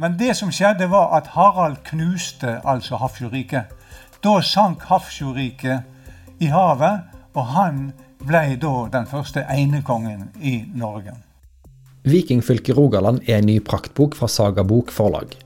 [0.00, 3.68] Men det som skjedde, var at Harald knuste altså Hafjordriket.
[4.24, 7.02] Da sank Hafjordriket i havet,
[7.36, 7.90] og han
[8.24, 11.18] ble da den første enekongen i Norge.
[12.08, 15.36] Vikingfylket Rogaland er en ny praktbok fra Sagabok forlag.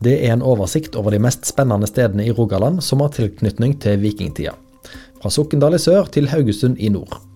[0.00, 4.00] Det er en oversikt over de mest spennende stedene i Rogaland som har tilknytning til
[4.00, 4.56] vikingtida.
[5.20, 7.27] Fra Sokndal i sør til Haugesund i nord.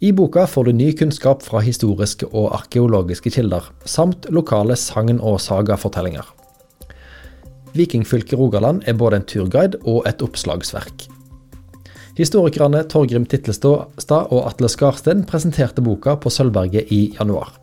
[0.00, 5.38] I boka får du ny kunnskap fra historiske og arkeologiske kilder, samt lokale sagn- og
[5.40, 6.26] sagafortellinger.
[7.76, 11.06] Vikingfylket Rogaland er både en turguide og et oppslagsverk.
[12.16, 17.54] Historikerne Torgrim Titlestad og Atle Skarsten presenterte boka på Sølvberget i januar.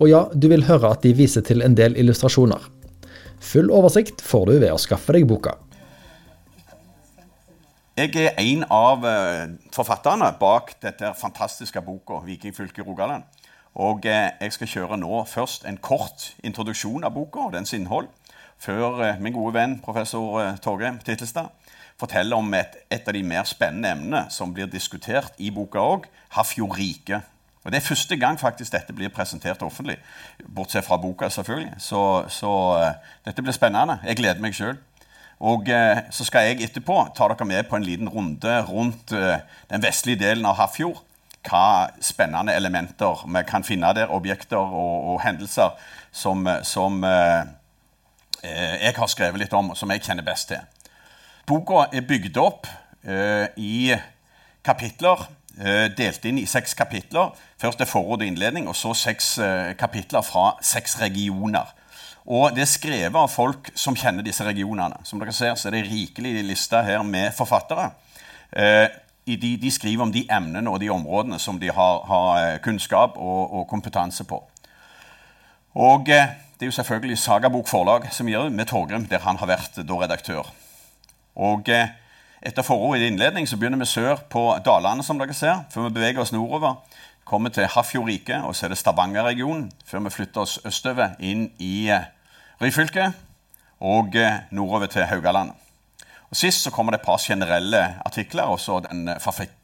[0.00, 2.60] Og ja, du vil høre at de viser til en del illustrasjoner.
[3.40, 5.58] Full oversikt får du ved å skaffe deg boka.
[7.98, 13.24] Jeg er en av eh, forfatterne bak dette fantastiske boka 'Vikingfylket Rogaland'.
[13.74, 18.06] Og eh, jeg skal kjøre nå først en kort introduksjon av boka og dens innhold,
[18.58, 21.50] før eh, min gode venn professor Torgeir Tittelstad
[21.98, 26.06] forteller om et, et, av de mer spennende emnene som blir diskutert i boka òg,
[26.38, 27.26] Hafjordriket.
[27.64, 29.98] Og Det er første gang faktisk dette blir presentert offentlig,
[30.46, 31.74] bortsett fra boka, selvfølgelig.
[31.78, 32.52] Så, så
[33.26, 33.98] dette blir spennende.
[34.06, 34.78] Jeg gleder meg sjøl.
[35.40, 39.40] Og eh, så skal jeg etterpå ta dere med på en liten runde rundt eh,
[39.72, 41.00] den vestlige delen av Hafjord.
[41.48, 45.72] Hva spennende elementer vi kan finne der, objekter og, og hendelser
[46.12, 47.40] som, som eh,
[48.44, 50.60] eh jeg har skrevet litt om, og som jeg kjenner best til.
[51.48, 52.68] Boka er bygd opp
[53.04, 53.96] eh, i
[54.62, 55.24] kapitler,
[55.56, 57.32] eh, delt inn i seks kapitler.
[57.56, 59.38] Først er forord og innledning, og så seks
[59.80, 61.72] kapitler fra seks regioner.
[62.26, 65.00] Og det er skrevet av folk som kjenner disse regionene.
[65.08, 67.90] Som dere ser, så er det rikelig lista her med forfattere.
[68.52, 68.88] Eh,
[69.24, 73.16] de, de, skriver om de emnene og de områdene som de har, har eh, kunnskap
[73.16, 74.42] og, og, kompetanse på.
[75.74, 79.38] Og eh, det er jo selvfølgelig Sagabok forlag som gjør det, med Torgrim, der han
[79.40, 80.50] har vært da redaktør.
[81.36, 81.94] Og eh,
[82.42, 85.96] etter forordet i innledning så begynner vi sør på Dalane, som dere ser, før vi
[86.00, 86.80] beveger oss nordover
[87.24, 91.90] kommer til Hafjordriket, og så er det Stavanger-regionen, før vi flytter oss østover inn i
[92.60, 93.12] Ryfylke
[93.80, 95.50] og eh, nordover til Haugaland.
[96.30, 99.20] Og Sist så kommer det et par generelle artikler og så den eh,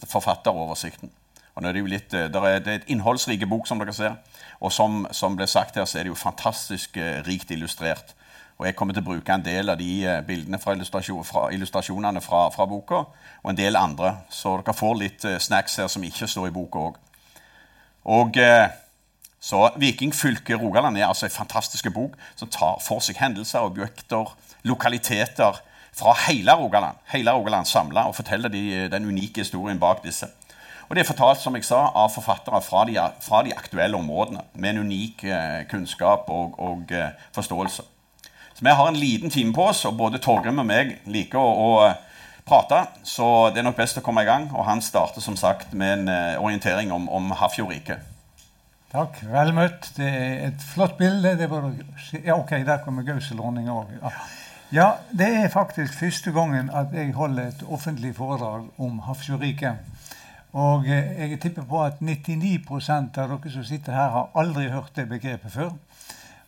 [0.08, 1.10] forfatteroversikten.
[1.54, 4.16] Og nå er Det jo litt, der er, det et innholdsrike bok, som dere ser.
[4.60, 8.12] Og som, som, ble sagt her, så er det jo fantastisk rikt illustrert.
[8.58, 12.20] Og Jeg kommer til å bruke en del av de bildene fra, illustrasjon, fra illustrasjonene
[12.20, 13.04] fra, fra, boka,
[13.42, 14.18] og en del andre.
[14.28, 17.00] Så dere får litt snacks her som ikke står i boka òg.
[18.06, 18.36] Og...
[18.36, 18.66] Eh,
[19.46, 24.32] så 'Vikingfylket Rogaland' er altså en fantastisk bok som tar for seg hendelser, objekter,
[24.64, 25.60] lokaliteter
[25.96, 30.26] fra hele Rogaland hele Rogaland samla og forteller de, den unike historien bak disse.
[30.88, 34.44] Og Det er fortalt som jeg sa, av forfattere fra de, fra de aktuelle områdene
[34.54, 37.82] med en unik eh, kunnskap og, og eh, forståelse.
[38.54, 41.48] Så Vi har en liten time på oss, og både Torgrim og meg liker å,
[41.66, 41.90] å,
[42.46, 42.86] prate.
[43.02, 44.48] Så det er nok best å komme i gang.
[44.54, 48.12] Og han starter som sagt med en eh, orientering om, om Hafjordriket.
[48.92, 49.18] Takk.
[49.32, 49.90] Vel møtt.
[49.96, 51.34] Det er et flott bilde.
[51.50, 51.70] Var,
[52.22, 53.96] ja, ok, der kommer Gauselordninga òg.
[54.00, 54.12] Ja.
[54.78, 54.88] ja.
[55.10, 59.82] det er faktisk første gangen at jeg holder et offentlig foredrag om Hafjordriket.
[60.56, 64.94] Og eh, jeg tipper på at 99% av dere som sitter her, har aldri hørt
[64.96, 65.74] det begrepet før.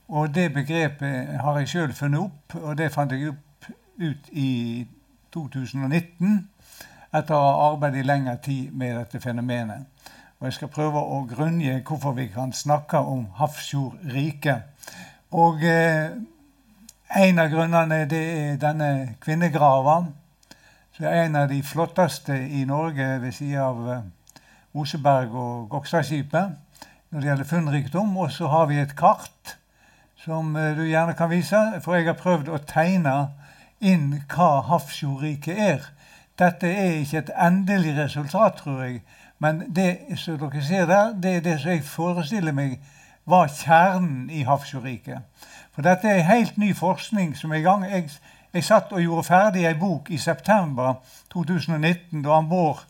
[0.09, 3.67] Og det begrepet har jeg sjøl funnet opp, og det fant jeg opp
[3.99, 4.87] ut i
[5.35, 6.49] 2019
[7.15, 9.87] etter å ha arbeidet i lengre tid med dette fenomenet.
[10.39, 14.05] Og jeg skal prøve å grunngi hvorfor vi kan snakke om Hafrsfjord
[15.31, 16.13] Og eh,
[17.17, 20.05] en av grunnene det er denne kvinnegrava.
[20.99, 24.07] Det er en av de flotteste i Norge ved siden av eh,
[24.75, 26.55] Oseberg og Gokstadskipet
[27.11, 28.17] når det gjelder funnrikdom.
[28.17, 29.57] Og så har vi et kart
[30.23, 31.65] som eh, du gjerne kan vise.
[31.83, 33.17] For jeg har prøvd å tegne
[33.81, 35.89] inn hva Hafrsfjordriket er.
[36.39, 39.03] Dette er ikke et endelig resultat, tror jeg.
[39.39, 42.79] Men det som dere ser der, det er det som jeg forestiller meg
[43.29, 45.23] var kjernen i Hafrsfjordriket.
[45.75, 47.85] For dette er helt ny forskning som er i gang.
[47.91, 48.11] Jeg,
[48.53, 50.95] jeg satt og gjorde ferdig ei bok i september
[51.31, 52.81] 2019 da han Bård,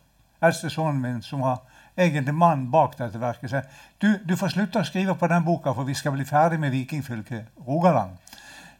[0.42, 1.58] eldste sønnen min, som var
[1.98, 3.60] egentlig mannen bak dette verket, sa
[4.00, 6.70] du, du får slutte å skrive på den boka, for vi skal bli ferdig med
[6.70, 8.14] vikingfylket Rogaland.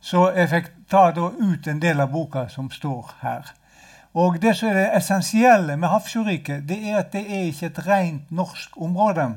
[0.00, 3.54] Så jeg fikk ta ut en del av boka som står her.
[4.14, 7.86] Og det som er det essensielle med Hafrsjøriket, det er at det er ikke et
[7.86, 9.28] rent norsk område.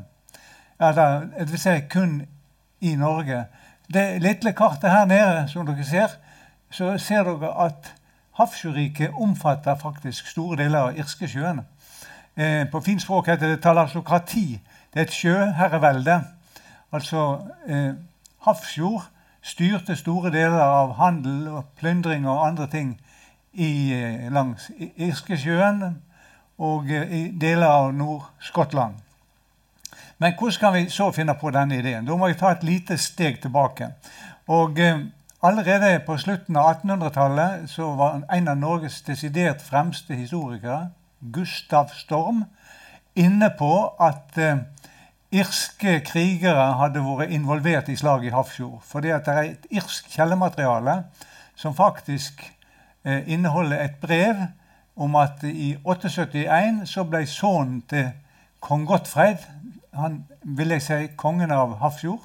[0.79, 2.21] Eller det vil si kun
[2.81, 3.45] i Norge.
[3.93, 6.15] Det lille kartet her nede, som dere ser,
[6.71, 7.93] så ser dere at
[8.39, 11.61] Hafrsjøriket omfatter faktisk store deler av Irskesjøen.
[12.35, 14.61] Eh, på fint språk heter det talasokrati.
[14.93, 16.21] Det er et sjøherrevelde.
[16.91, 17.93] Altså eh,
[18.47, 19.03] Hafrsfjord
[19.41, 22.95] styrte store deler av handel og plyndring og andre ting
[23.53, 25.83] i, eh, langs Irskesjøen
[26.57, 28.99] og eh, i deler av Nord-Skottland.
[30.17, 32.05] Men hvordan kan vi så finne på denne ideen?
[32.05, 33.89] Da må vi ta et lite steg tilbake.
[34.47, 35.01] Og eh,
[35.43, 40.91] Allerede på slutten av 1800-tallet så var en av Norges desidert fremste historikere,
[41.33, 42.43] Gustav Storm,
[43.17, 44.61] inne på at eh,
[45.31, 48.81] irske krigere hadde vært involvert i slaget i Hafrsfjord.
[48.83, 51.03] Fordi det er et irsk kjellemateriale
[51.55, 52.43] som faktisk
[53.05, 54.35] eh, inneholder et brev
[54.95, 58.11] om at i 871 så ble sønnen til
[58.61, 59.37] kong Gottfred,
[59.93, 62.21] han vil jeg si kongen av Hafrsfjord,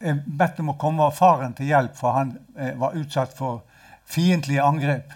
[0.00, 3.64] eh, bedt om å komme faren til hjelp, for han eh, var utsatt for
[4.06, 5.12] fiendtlige angrep.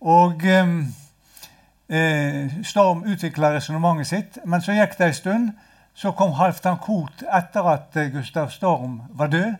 [0.00, 0.72] Og eh,
[1.88, 5.52] eh Storm utvikla resonnementet sitt, men så gikk det en stund.
[5.96, 9.54] Så kom Halvdan Koht etter at eh, Gustav Storm var død.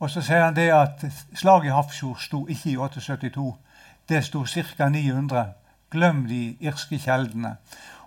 [0.00, 1.04] Og så sier han det at
[1.34, 3.54] slaget i Hafrsfjord sto ikke i 872.
[4.08, 4.88] Det sto ca.
[4.88, 5.46] 900.
[5.90, 7.54] Glem de irske kjeldene.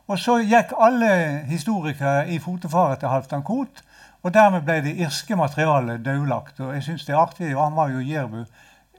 [0.07, 3.81] Og så gikk alle historikere i fotefare til Halvdan Koht.
[4.21, 6.59] Og dermed ble det irske materialet daulagt.
[6.59, 8.45] Og jeg syns det er artig, og han var jo jærbu.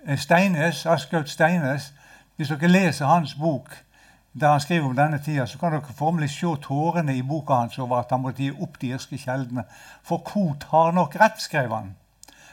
[0.09, 1.93] Eh, Steines, Askaut Steines,
[2.37, 3.71] hvis dere leser hans bok
[4.41, 7.79] der han skriver om denne tida, så kan dere formelig se tårene i boka hans
[7.79, 9.65] over at han måtte gi opp de irske kjeldene.
[10.03, 11.95] For Kot har nok rett, skrev han.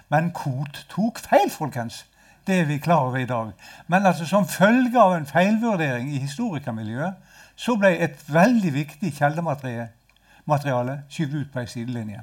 [0.09, 2.05] Men Kot tok feil, folkens.
[2.47, 3.51] Det er vi klar over i dag.
[3.87, 7.13] Men altså som følge av en feilvurdering i historikermiljøet
[7.59, 12.21] så ble et veldig viktig kjeldemateriale skyvd ut på ei sidelinje.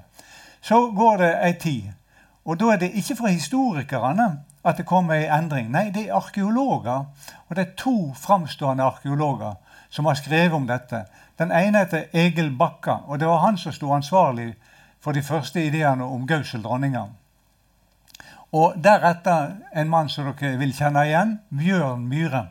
[0.60, 1.92] Så går det ei tid.
[2.44, 4.26] Og da er det ikke fra historikerne
[4.66, 5.70] at det kommer ei endring.
[5.70, 7.06] Nei, det er arkeologer.
[7.48, 9.54] Og det er to framstående arkeologer
[9.90, 11.04] som har skrevet om dette.
[11.38, 14.54] Den ene heter Egil Bakka, og det var han som sto ansvarlig
[15.00, 17.06] for de første ideene om Gausel dronninga.
[18.52, 22.46] Og deretter en mann som dere vil kjenne igjen, Bjørn Myhre,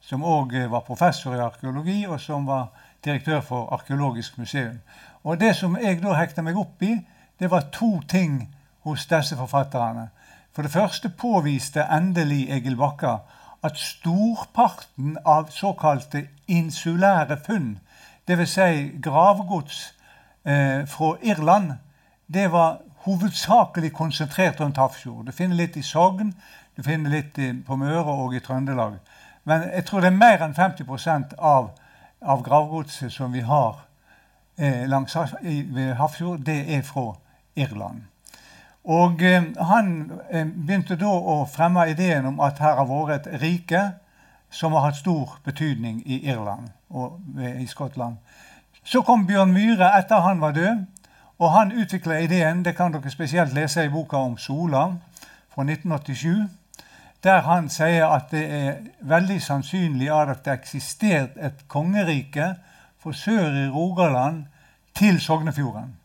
[0.00, 2.68] som òg var professor i arkeologi, og som var
[3.04, 4.80] direktør for Arkeologisk museum.
[5.24, 6.98] Og Det som jeg da hekta meg opp i,
[7.38, 8.48] det var to ting
[8.84, 10.08] hos disse forfatterne.
[10.52, 13.16] For det første påviste endelig Egil Bakka
[13.64, 17.78] at storparten av såkalte insulære funn,
[18.28, 18.54] dvs.
[18.54, 19.94] Si gravgods
[20.44, 21.72] eh, fra Irland,
[22.26, 25.26] det var hovedsakelig konsentrert rundt Hafrsfjord.
[25.26, 26.34] Du finner litt i Sogn,
[26.76, 28.98] du finner litt i, på Møre og i Trøndelag.
[29.48, 31.70] Men jeg tror det er mer enn 50% av,
[32.20, 33.80] av gravgodset som vi har
[34.58, 37.12] eh, langs, i, ved Hafrsfjord, det er fra
[37.56, 38.04] Irland.
[38.88, 43.42] Og eh, Han eh, begynte da å fremme ideen om at her har vært et
[43.42, 43.82] rike
[44.50, 48.16] som har hatt stor betydning i Irland og i Skottland.
[48.84, 50.86] Så kom Bjørn Myhre etter han var død,
[51.38, 52.64] og han utvikla ideen.
[52.64, 54.86] Det kan dere spesielt lese i boka om Sola
[55.52, 56.48] fra 1987,
[57.24, 62.54] der han sier at det er veldig sannsynlig at det eksisterte et kongerike
[62.98, 64.46] fra sør i Rogaland
[64.96, 65.97] til Sognefjorden.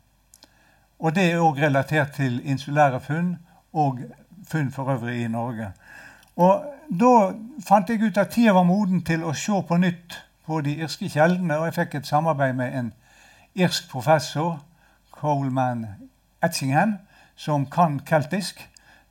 [1.03, 3.33] Og det er òg relatert til insulære funn
[3.73, 3.99] og
[4.47, 5.73] funn for øvrig i Norge.
[6.35, 6.63] Og
[6.99, 7.31] Da
[7.67, 11.07] fant jeg ut at tida var moden til å se på nytt på de irske
[11.09, 12.91] kjeldene, og jeg fikk et samarbeid med en
[13.55, 14.59] irsk professor,
[15.11, 15.87] Coleman
[16.43, 16.97] Etchingham,
[17.35, 18.59] som kan keltisk.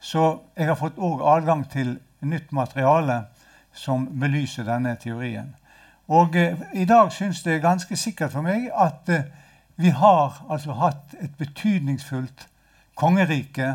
[0.01, 3.25] Så jeg har fått òg adgang til nytt materiale
[3.73, 5.55] som belyser denne teorien.
[6.09, 9.31] Og eh, I dag syns det er ganske sikkert for meg at eh,
[9.77, 12.49] vi har altså hatt et betydningsfullt
[12.95, 13.75] kongerike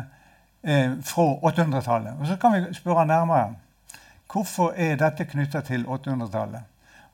[0.62, 2.14] eh, fra 800-tallet.
[2.20, 3.54] Og Så kan vi spørre nærmere
[4.32, 6.62] hvorfor er dette knytta til 800-tallet.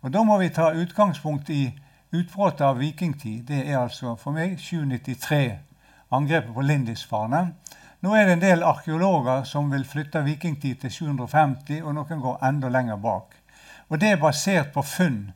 [0.03, 1.73] Og Da må vi ta utgangspunkt i
[2.13, 3.43] utbruddet av vikingtid.
[3.49, 5.59] Det er altså for meg 793,
[6.13, 7.47] angrepet på Lindisfarne.
[8.05, 12.43] Nå er det en del arkeologer som vil flytte vikingtid til 750, og noen går
[12.45, 13.33] enda lenger bak.
[13.89, 15.33] Og Det er basert på funn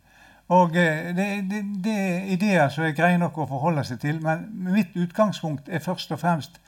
[0.49, 4.21] og eh, det, det, det, er ideer som er greie nok å forholde seg til,
[4.25, 6.61] men mitt utgangspunkt er først og fremst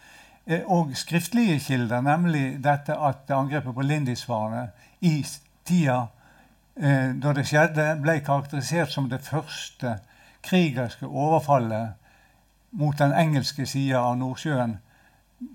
[0.47, 4.67] eh, og skriftlige kilder, nemlig dette at angrepet på Lindisfarne
[5.01, 5.15] i
[5.65, 6.03] tida
[6.77, 9.97] eh, da det skjedde, ble karakterisert som det første
[10.45, 11.97] krigerske overfallet
[12.77, 14.77] mot den engelske sida av Nordsjøen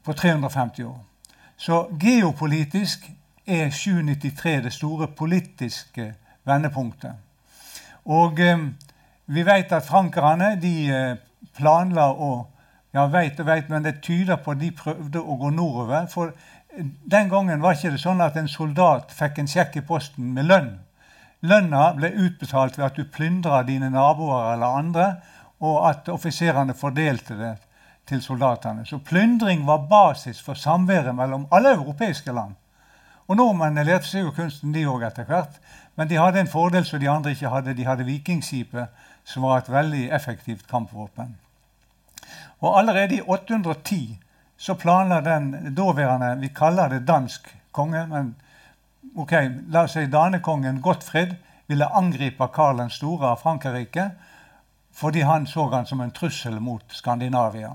[0.03, 0.98] på 350 år.
[1.58, 3.05] Så geopolitisk
[3.46, 6.10] er 793 det store politiske
[6.44, 7.22] vendepunktet.
[8.06, 8.68] Og eh,
[9.26, 11.16] vi vet at frankerne de eh,
[11.58, 12.34] planla å
[12.96, 16.06] Ja, veit og veit, men det tyder på at de prøvde å gå nordover.
[16.08, 19.84] For eh, den gangen var ikke det sånn at en soldat fikk en sjekk i
[19.84, 20.70] posten med lønn.
[21.44, 25.08] Lønna ble utbetalt ved at du plyndra dine naboer eller andre,
[25.60, 27.54] og at offiserene fordelte det
[28.08, 28.86] til soldatene.
[28.86, 32.56] Så plyndring var basis for samværet mellom alle europeiske land.
[33.28, 35.58] Og Nordmennene lærte seg jo kunsten, de òg, etter hvert.
[35.96, 37.74] Men de hadde en fordel som de andre ikke hadde.
[37.74, 38.88] De hadde vikingskipet,
[39.24, 41.38] som var et veldig effektivt kampvåpen.
[42.60, 44.20] Og allerede i 810
[44.58, 48.36] så planla den daværende Vi kaller det dansk konge, men
[49.16, 49.32] ok,
[49.68, 51.36] la oss si danekongen Gottfried
[51.68, 54.12] ville angripe Karl den store av Frankrike
[54.96, 57.74] fordi han så han som en trussel mot Skandinavia.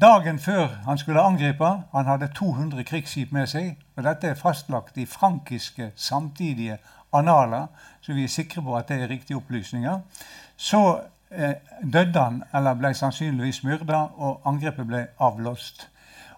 [0.00, 3.76] Dagen før han skulle angripe Han hadde 200 krigsskip med seg.
[3.96, 6.78] og Dette er fastlagt i frankiske samtidige
[7.12, 7.66] analer,
[8.00, 10.00] så vi er sikre på at det er riktige opplysninger.
[10.56, 10.82] Så
[11.30, 15.88] eh, døde han, eller ble sannsynligvis myrda, og angrepet ble avlåst.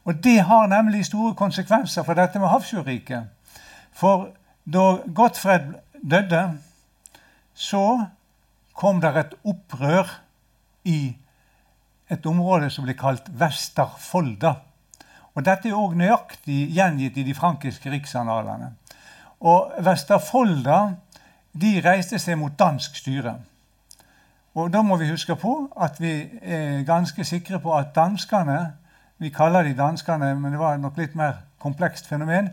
[0.04, 3.24] Og det har nemlig store konsekvenser for dette med Havsjøriket.
[3.92, 4.28] For
[4.64, 5.74] da Gottfred
[6.10, 6.58] døde,
[7.54, 8.04] så
[8.74, 10.10] kom det et opprør
[10.84, 11.14] i
[12.10, 14.54] et område som blir kalt Vesterfolda.
[15.34, 18.74] Og Dette er òg nøyaktig gjengitt i de frankiske riksanalene.
[19.44, 20.78] Og Vestafolda
[21.60, 23.36] de reiste seg mot dansk styre.
[24.54, 28.72] Og Da må vi huske på at vi er ganske sikre på at danskene
[29.18, 32.50] Vi kaller de danskene, men det var nok litt mer komplekst fenomen.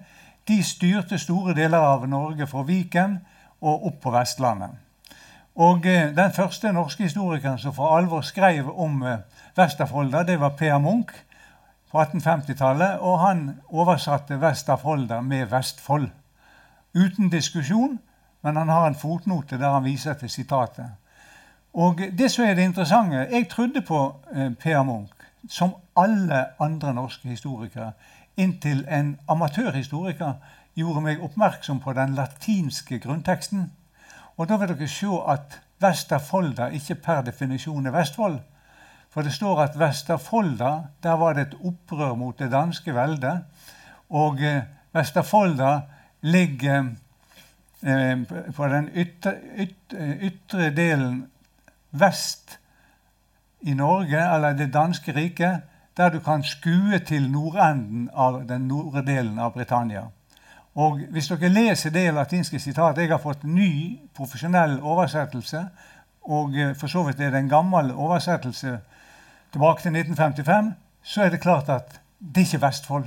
[0.48, 3.18] De styrte store deler av Norge fra Viken
[3.62, 4.70] og opp på Vestlandet.
[5.56, 9.04] Og eh, Den første norske historikeren som for alvor skrev om
[9.58, 11.12] Vestafolda, det var Per Munch
[11.92, 13.00] på 1850-tallet.
[13.00, 16.10] Og han oversatte Vestafolda med Vestfold.
[16.94, 18.00] Uten diskusjon,
[18.42, 20.86] men han har en fotnote der han viser til sitatet.
[21.74, 25.12] Og det som er det interessante Jeg trodde på eh, Per Munch,
[25.50, 27.92] som alle andre norske historikere,
[28.38, 30.34] inntil en amatørhistoriker
[30.76, 33.72] gjorde meg oppmerksom på den latinske grunnteksten.
[34.38, 38.40] Og da vil dere se at Vesterfolda ikke per definisjon er Vestfold.
[39.10, 40.72] For det står at Vesterfolda,
[41.04, 43.44] der var det et opprør mot det danske veldet.
[44.10, 45.80] Og eh, Vesterfolda
[46.22, 46.96] ligger
[47.82, 48.18] eh,
[48.56, 51.26] på den ytre, ytre, ytre, delen
[51.92, 52.60] vest
[53.62, 55.62] i Norge, eller det danske riket,
[55.98, 60.08] der du kan skue til nordenden av den nordre delen av Britannia.
[60.76, 65.66] Og Hvis dere leser det latinske sitatet Jeg har fått ny profesjonell oversettelse.
[66.24, 68.80] Og eh, for så vidt er det en gammel oversettelse
[69.52, 70.74] tilbake til 1955.
[71.04, 73.06] Så er det klart at det er ikke Vestfold.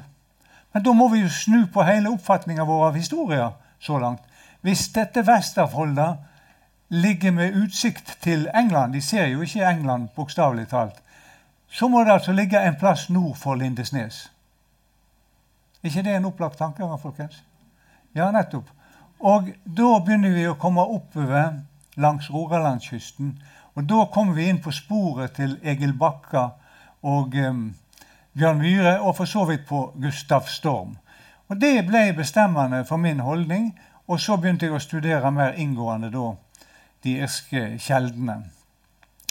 [0.75, 4.23] Men da må vi jo snu på hele oppfatninga vår av historia så langt.
[4.61, 6.17] Hvis dette Westerfolda
[6.89, 11.03] ligger med utsikt til England De ser jo ikke England bokstavelig talt.
[11.69, 14.31] Så må det altså ligge en plass nord for Lindesnes.
[15.83, 16.99] Er ikke det en opplagt tanke?
[17.03, 17.43] folkens?
[18.15, 18.71] Ja, nettopp.
[19.21, 21.61] Og da begynner vi å komme oppover
[21.97, 23.39] langs Rogalandskysten.
[23.75, 26.49] Og da kommer vi inn på sporet til Egil Bakka
[27.03, 27.75] og um,
[28.35, 30.97] Bjørn Myhre, og for så vidt på Gustav Storm.
[31.49, 36.11] Og Det ble bestemmende for min holdning, og så begynte jeg å studere mer inngående
[36.11, 36.33] da,
[37.05, 38.43] de irske kjeldene.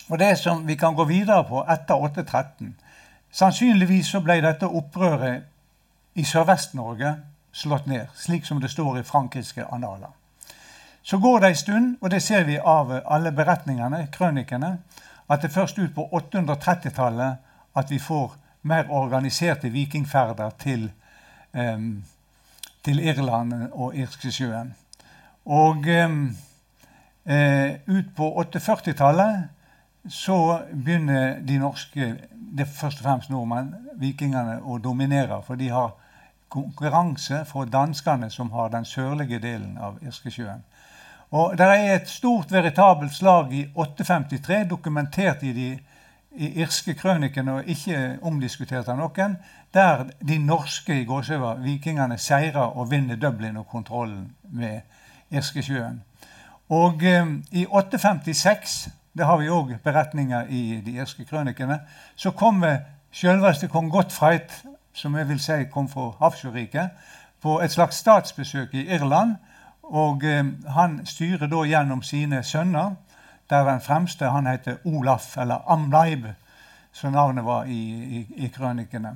[0.10, 2.76] Og det som vi kan gå videre på etter 813
[3.34, 5.48] Sannsynligvis så ble dette opprøret
[6.14, 7.16] i Sørvest-Norge
[7.52, 10.12] slått ned, slik som det står i frankiske analer.
[11.04, 14.78] Så går det en stund, og det ser vi av alle beretningene, krønikene,
[15.30, 17.36] at det er først ut på 830-tallet
[17.76, 20.92] at vi får mer organiserte vikingferder til,
[21.54, 22.04] um,
[22.84, 24.74] til Irland og Irskesjøen.
[25.46, 26.14] Og uh,
[27.88, 29.50] ut på 840-tallet
[30.10, 32.16] så begynner de norske,
[32.58, 35.40] det er først og fremst nordmenn, vikingene, å dominere.
[35.48, 35.94] For de har
[36.54, 40.64] konkurranse fra danskene, som har den sørlige delen av Irskesjøen.
[41.34, 45.70] Og Det er et stort, veritabelt slag i 853, dokumentert i de
[46.36, 49.38] i irske krønikene og ikke omdiskutert av noen,
[49.74, 54.82] der de norske i Gåsøva, vikingene seirer og vinner Dublin og kontrollen med
[55.34, 56.02] Irskesjøen.
[56.70, 61.80] Og eh, i 856, det har vi òg beretninger i de irske krønikene,
[62.16, 64.64] så kommer selveste kong Gottfreit
[64.94, 66.90] som jeg vil si kom fra Hafrsjøriket,
[67.42, 69.36] på et slags statsbesøk i Irland.
[69.84, 72.96] Og eh, Han styrer da gjennom sine sønner,
[73.50, 76.26] der den fremste han heter Olaf, eller Amleib,
[76.92, 79.16] som navnet var i, i, i krønikene.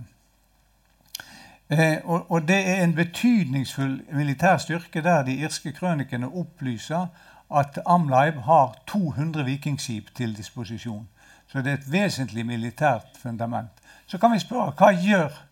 [1.69, 7.07] Eh, og, og, Det er en betydningsfull militær styrke der de irske krønikene opplyser
[7.55, 11.07] at Amleib har 200 vikingskip til disposisjon.
[11.47, 13.71] Så det er et vesentlig militært fundament.
[14.07, 15.43] Så kan vi spørre hva gjør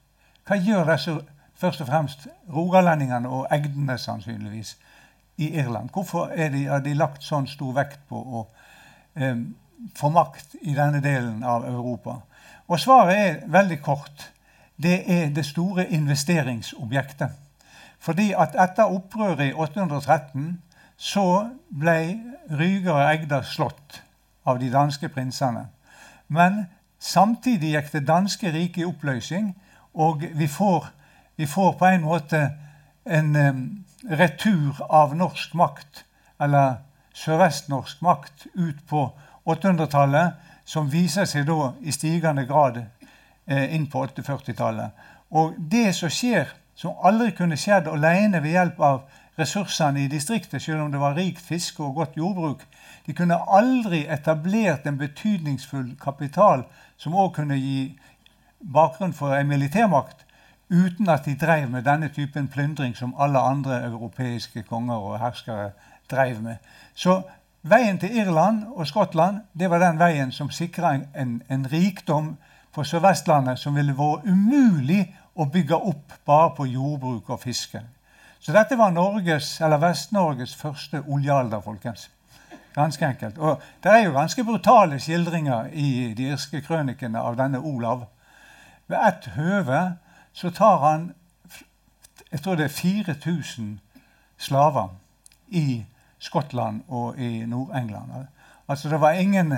[0.46, 1.14] hva gjør disse
[1.58, 4.76] først og fremst rogalendingene og egdene sannsynligvis
[5.38, 5.90] i Irland?
[5.90, 8.44] Hvorfor de, har de lagt sånn stor vekt på å
[9.16, 9.36] eh,
[9.96, 12.20] få makt i denne delen av Europa?
[12.68, 14.32] Og svaret er veldig kort.
[14.78, 17.30] Det er det store investeringsobjektet.
[18.00, 20.62] Fordi at etter opprøret i 813
[20.98, 22.00] så ble
[22.52, 24.02] Ryger og Egda slått
[24.46, 25.68] av de danske prinsene.
[26.28, 26.66] Men
[27.00, 29.54] samtidig gikk det danske riket i oppløsning,
[29.94, 30.88] og vi får,
[31.38, 32.42] vi får på en måte
[33.06, 33.64] en um,
[34.10, 36.06] retur av norsk makt,
[36.42, 36.82] eller
[37.16, 39.08] sørvestnorsk makt, ut på
[39.46, 45.06] 800-tallet, som viser seg da i stigende grad eh, inn på 840-tallet.
[45.36, 49.04] Og det som skjer, som aldri kunne skjedd alene ved hjelp av
[49.40, 52.66] ressursene i distriktet, selv om det var rikt fiske og godt jordbruk.
[53.06, 56.66] De kunne aldri etablert en betydningsfull kapital
[56.98, 57.96] som òg kunne gi
[58.60, 60.24] bakgrunn for en militærmakt,
[60.70, 65.72] uten at de drev med denne typen plyndring som alle andre europeiske konger og herskere
[66.12, 66.56] drev med.
[66.96, 67.22] Så
[67.62, 72.36] veien til Irland og Skottland det var den veien som sikra en, en, en, rikdom
[72.74, 75.04] på Sør-Vestlandet som ville vært umulig
[75.36, 77.82] å bygge opp bare på jordbruk og fiske.
[78.40, 82.10] Så dette var Norges, eller Vest-Norges første oljealder, folkens.
[82.76, 83.38] Ganske enkelt.
[83.38, 88.06] Og det er jo ganske brutale skildringer i de irske krønikene av denne Olav.
[88.88, 89.82] Ved ett høve
[90.34, 91.14] så tar han
[92.32, 93.80] jeg tror det er 4000
[94.38, 94.90] slaver
[95.48, 95.86] i
[96.26, 98.28] Skottland og i Nord-England.
[98.68, 99.54] Altså Det var ingen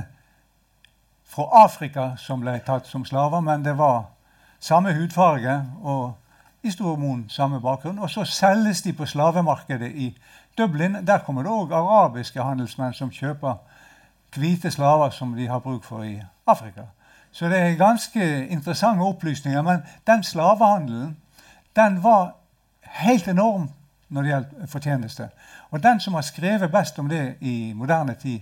[1.26, 4.04] fra Afrika som ble tatt som slaver, men det var
[4.60, 6.14] samme hudfarge og
[6.64, 8.00] i stor mon samme bakgrunn.
[8.00, 10.18] Og så selges de på slavemarkedet i
[10.58, 10.98] Dublin.
[11.08, 13.56] Der kommer det òg arabiske handelsmenn som kjøper
[14.36, 16.90] hvite slaver som de har bruk for i Afrika.
[17.32, 19.62] Så det er ganske interessante opplysninger.
[19.62, 21.18] Men den slavehandelen
[21.76, 22.34] den var
[22.82, 23.70] helt enorm
[24.10, 25.30] når det gjelder fortjeneste.
[25.72, 28.40] Og den som har skrevet best om det i moderne tid,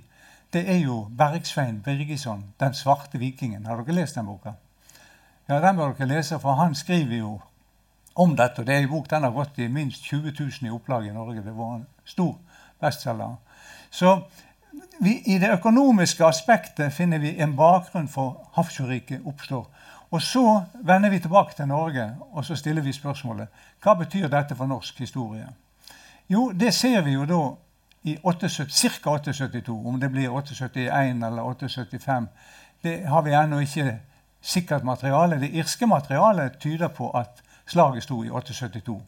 [0.54, 3.68] det er jo Bergsvein Birgisson, 'Den svarte vikingen'.
[3.68, 4.52] Har dere lest den boka?
[5.50, 7.42] Ja, Den bør dere lese, for han skriver jo
[8.16, 8.60] om dette.
[8.60, 11.14] og Det er en bok den har gått i minst 20 000 i opplag i
[11.14, 11.44] Norge.
[11.44, 12.38] Det var en stor
[12.82, 13.36] bestselger.
[13.90, 14.22] Så
[15.02, 19.68] vi, I det økonomiske aspektet finner vi en bakgrunn for Hafsjøriket oppstår.
[20.16, 23.48] Og Så vender vi tilbake til Norge og så stiller vi spørsmålet
[23.84, 25.48] hva betyr dette for norsk historie.
[26.30, 27.40] Jo, det ser vi jo da
[28.04, 29.10] i ca.
[29.12, 29.76] 872.
[29.88, 32.28] Om det blir 871 eller 875,
[32.84, 34.00] det har vi ennå ikke
[34.42, 35.40] sikkert materiale.
[35.40, 39.02] Det irske materialet tyder på at Slaget sto i 872.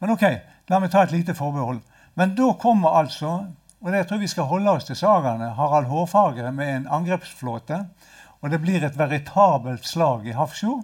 [0.00, 0.24] Men ok,
[0.68, 1.80] la meg ta et lite forbehold.
[2.14, 3.46] Men da kommer altså,
[3.80, 7.84] og det tror vi skal holde oss til sagaene, Harald Hårfagre med en angrepsflåte.
[8.44, 10.82] Og det blir et veritabelt slag i Hafrsfjord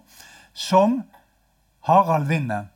[0.57, 1.03] som
[1.85, 2.71] Harald vinner.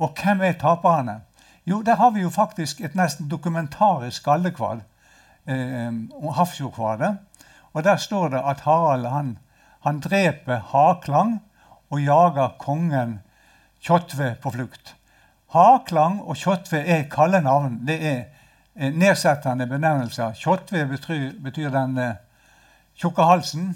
[0.00, 1.20] Og hvem er taperne?
[1.68, 4.80] Jo, der har vi jo faktisk et nesten dokumentarisk skallekvad.
[5.44, 5.92] Eh,
[6.36, 7.18] Hafrsfjordkvadet.
[7.72, 9.38] Og der står det at Harald han,
[9.80, 11.42] han dreper Haklang
[11.90, 13.20] og jager kongen
[13.80, 14.96] Kjotve på flukt.
[15.52, 17.86] Haklang og Kjotve er kallenavn.
[17.86, 20.32] Det er nedsettende benevnelser.
[20.32, 22.18] Kjotve betyr, betyr den eh,
[22.96, 23.74] tjukke halsen.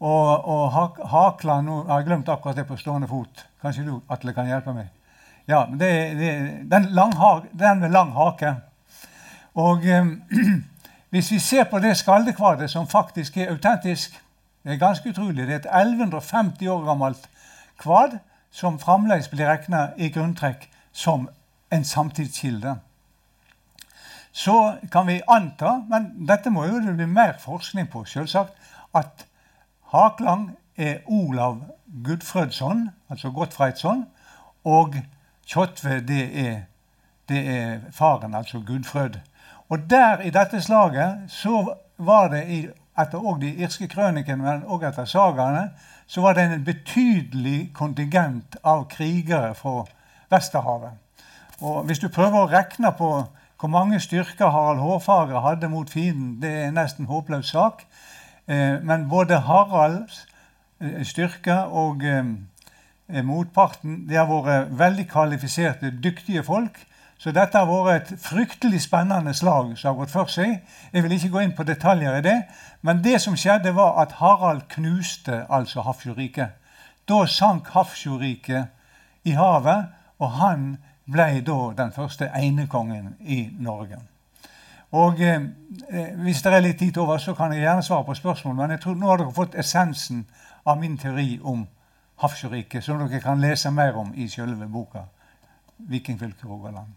[0.00, 0.72] Og, og
[1.08, 3.46] Haklang Nå jeg glemt akkurat det på stående fot.
[3.62, 4.90] Kanskje du, Atle, kan hjelpe meg?
[5.48, 6.30] Ja, det, det,
[6.70, 6.88] den,
[7.58, 8.54] den, med lang hake.
[9.54, 10.06] Og eh,
[11.14, 14.22] hvis vi ser på det skaldekvadet, som faktisk er autentisk
[14.66, 15.46] Det er ganske utrolig.
[15.46, 17.28] Det er et 1150 år gammelt
[17.78, 18.18] kvad
[18.50, 21.28] som fremdeles blir regna i grunntrekk som
[21.70, 22.72] en samtidskilde.
[24.32, 28.58] Så kan vi anta, men dette må jo det bli mer forskning på, selvsagt,
[28.94, 29.26] at
[29.96, 31.62] Haklang er Olav
[32.04, 34.06] Gudfrødsson, altså Gottfreidsson,
[34.64, 34.94] og
[35.48, 36.60] Kjotve det er,
[37.28, 39.10] det er faren, altså Gudfrød.
[39.68, 42.66] Og der i dette slaget så var det i,
[43.00, 45.70] etter de irske krønikene, men òg etter sagaene,
[46.06, 49.84] så var det en betydelig kontingent av krigere fra
[50.30, 50.92] Vesterhavet.
[51.60, 53.10] Og Hvis du prøver å regne på
[53.56, 57.86] hvor mange styrker Harald Hårfagre hadde mot fienden, det er en nesten håpløs sak.
[58.48, 60.26] Eh, men både Haralds
[60.80, 66.86] eh, styrke og eh, motparten det har vært veldig kvalifiserte, dyktige folk
[67.18, 70.58] så dette har vært et fryktelig spennende slag som har gått for seg.
[70.92, 72.36] Jeg vil ikke gå inn på detaljer i det,
[72.84, 76.52] men det som skjedde, var at Harald knuste altså Hafjordriket.
[77.08, 78.68] Da sank Hafjordriket
[79.24, 79.88] i havet,
[80.20, 80.76] og han
[81.08, 84.02] ble da den første enekongen i Norge.
[84.96, 85.40] Og eh,
[85.90, 88.54] eh, Hvis det er litt tid over, så kan jeg gjerne svare på spørsmål.
[88.56, 90.24] Men jeg tror nå har dere fått essensen
[90.66, 91.66] av min teori om
[92.22, 95.04] Hafrsjøriket, som dere kan lese mer om i selve boka
[95.76, 96.94] vikingfylket Rogaland.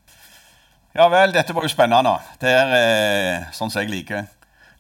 [0.95, 2.15] Ja vel, dette var jo spennende.
[2.41, 4.23] Det er eh, sånn som jeg liker.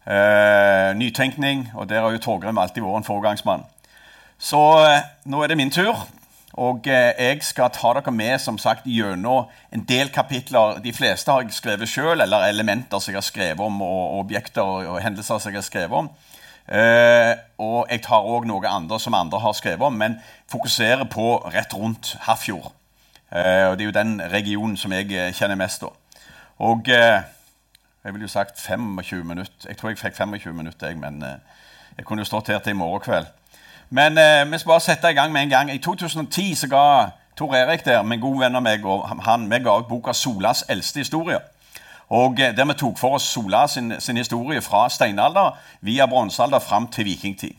[0.09, 3.67] Eh, nytenkning, og der har jo Torgrim alltid vært en foregangsmann.
[4.39, 6.07] Så eh, nå er det min tur.
[6.59, 10.81] Og eh, jeg skal ta dere med som sagt, gjennom en del kapitler.
[10.83, 14.89] De fleste har jeg skrevet sjøl, eller elementer som jeg har skrevet om, og objekter
[14.91, 16.09] og hendelser som jeg har skrevet om.
[16.67, 17.31] Eh,
[17.63, 20.19] og jeg tar òg noe andre som andre har skrevet om, men
[20.51, 22.73] fokuserer på rett rundt Hafjord.
[23.31, 25.81] Eh, og Det er jo den regionen som jeg kjenner mest.
[25.81, 25.95] da.
[26.59, 29.67] Og jeg ville jo sagt 25 minutter.
[29.67, 31.23] Jeg tror jeg fikk 25 minutter, jeg, men
[31.97, 33.31] jeg kunne jo stått her til i morgen kveld.
[33.89, 35.71] Men eh, vi skal bare sette i gang med en gang.
[35.73, 36.83] I 2010 så ga
[37.37, 40.65] Tor Erik der, min gode venn og meg, og han, vi ga ut boka 'Solas
[40.69, 41.41] eldste historie'.
[42.09, 46.59] Og eh, Der vi tok for oss Sola sin, sin historie fra steinalder via bronsealder
[46.59, 47.55] fram til vikingtid.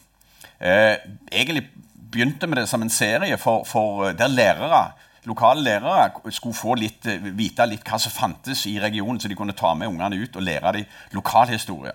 [0.60, 0.96] Eh,
[1.32, 1.68] egentlig
[2.12, 4.90] begynte vi det som en serie for, for eh, der lærere
[5.24, 9.34] lokale lærere skulle få litt, eh, vite litt hva som fantes i regionen, så de
[9.34, 11.92] kunne ta med ungene ut og lære dem lokalhistorie.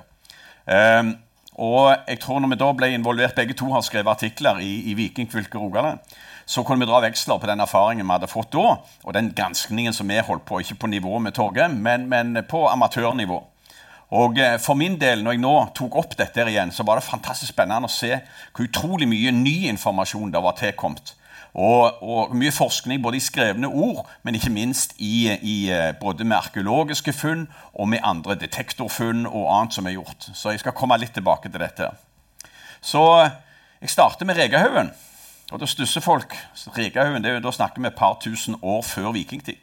[0.65, 1.15] Um,
[1.55, 4.95] og jeg tror når vi da ble involvert, begge to har skrevet artikler i, i
[4.97, 5.99] Vikingfylket Rogaland,
[6.45, 9.95] så kunne vi dra veksler på den erfaringen vi hadde fått da, og den granskningen
[9.95, 13.39] som vi holdt på, ikke på nivå med Torgeir, men, men, på amatørnivå.
[14.15, 17.07] Og eh, For min del, når jeg nå tok opp dette igjen, så var det
[17.07, 18.19] fantastisk spennende å se
[18.51, 21.15] hvor utrolig mye ny informasjon det var tilkommet.
[21.55, 26.27] Og, og, mye forskning både i skrevne ord, men ikke minst i, i, eh, både
[26.27, 30.27] med arkeologiske funn og med andre detektorfunn og annet som er gjort.
[30.35, 31.87] Så jeg skal komme litt tilbake til dette.
[32.83, 33.05] Så
[33.81, 34.91] jeg starter med Regahaugen.
[35.53, 36.35] Og da stusser folk.
[36.75, 39.55] Regahaugen, Da snakker vi et par tusen år før vikingtid.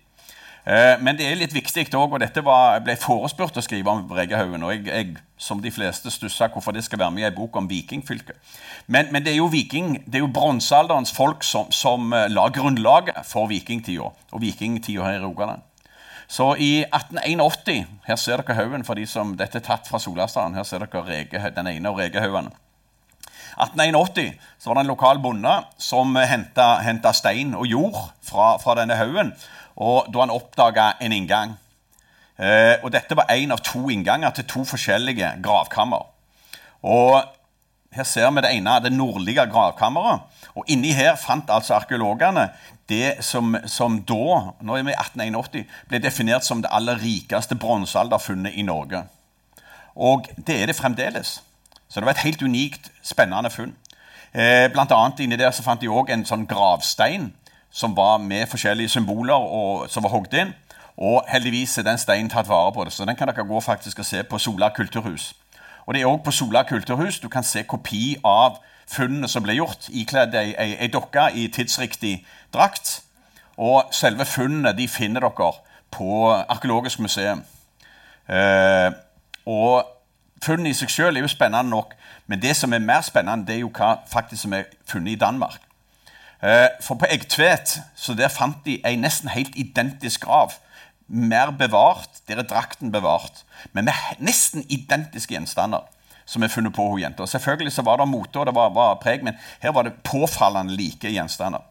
[0.62, 4.05] Eh, men det er litt viktig òg, og dette var, ble forespurt å skrive om
[4.14, 4.62] Regehaugen.
[4.62, 7.57] Og jeg, jeg, som de fleste, stussa hvorfor det skal være med i ei bok
[7.59, 8.38] om vikingfylket.
[8.87, 12.46] Men, men, det er jo viking, det er jo bronsealderens folk som, som uh, la
[12.55, 14.12] grunnlaget for vikingtida.
[14.31, 15.66] Og vikingtida her i Rogaland.
[16.33, 20.55] Så i 1881 Her ser dere haugen for de som Dette er tatt fra Solastrand.
[20.57, 22.53] Her ser dere rege, den ene av regehaugen.
[23.59, 28.96] 1881 så var det en lokal bonde som henta stein og jord fra, fra denne
[28.96, 29.35] haugen
[29.76, 31.54] og da han oppdaga en inngang.
[32.38, 36.08] Eh, og Dette var én av to innganger til to forskjellige gravkammer.
[36.82, 37.22] Og
[37.92, 40.20] Her ser vi det ene, det nordlige gravkammeret.
[40.56, 42.46] Og Inni her fant altså arkeologene
[42.88, 47.56] det som, som da, nå er vi i 1881, ble definert som det aller rikeste
[47.61, 49.04] bronsealderfunnet i Norge.
[49.96, 51.42] Og det er det fremdeles.
[51.88, 53.76] Så det var et helt unikt, spennende funn.
[54.32, 57.28] Eh, blant annet inni der så fant de òg en sånn gravstein
[57.72, 60.52] som var med forskjellige symboler og, som var hogd inn.
[60.96, 62.85] Og heldigvis er den steinen tatt vare på.
[62.85, 65.35] det, Så den kan dere gå faktisk og se på Sola kulturhus.
[65.87, 69.56] Og det er òg på Sola kulturhus du kan se kopi av funnene som ble
[69.56, 73.00] gjort, ikledd ei, ei, ei dokke i tidsriktig drakt.
[73.56, 75.52] Og selve funnene de finner dere
[75.92, 77.42] på Arkeologisk museum.
[78.28, 78.92] Eh,
[79.46, 79.85] og
[80.44, 83.56] funnene i seg sjøl er jo spennende nok, men det som er mer spennende, det
[83.56, 85.61] er jo hva faktisk som er funnet i Danmark.
[86.42, 90.57] Eh, for på Eggtvet så der fant de ei nesten helt identisk grav.
[91.07, 95.87] Mer bevart, der er drakten bevart, men med nesten identiske gjenstander
[96.26, 97.26] som er funnet på hos jenta.
[97.26, 100.74] Selvfølgelig så var det mote og det var, var, preg, men her var det påfallende
[100.74, 101.62] like gjenstander.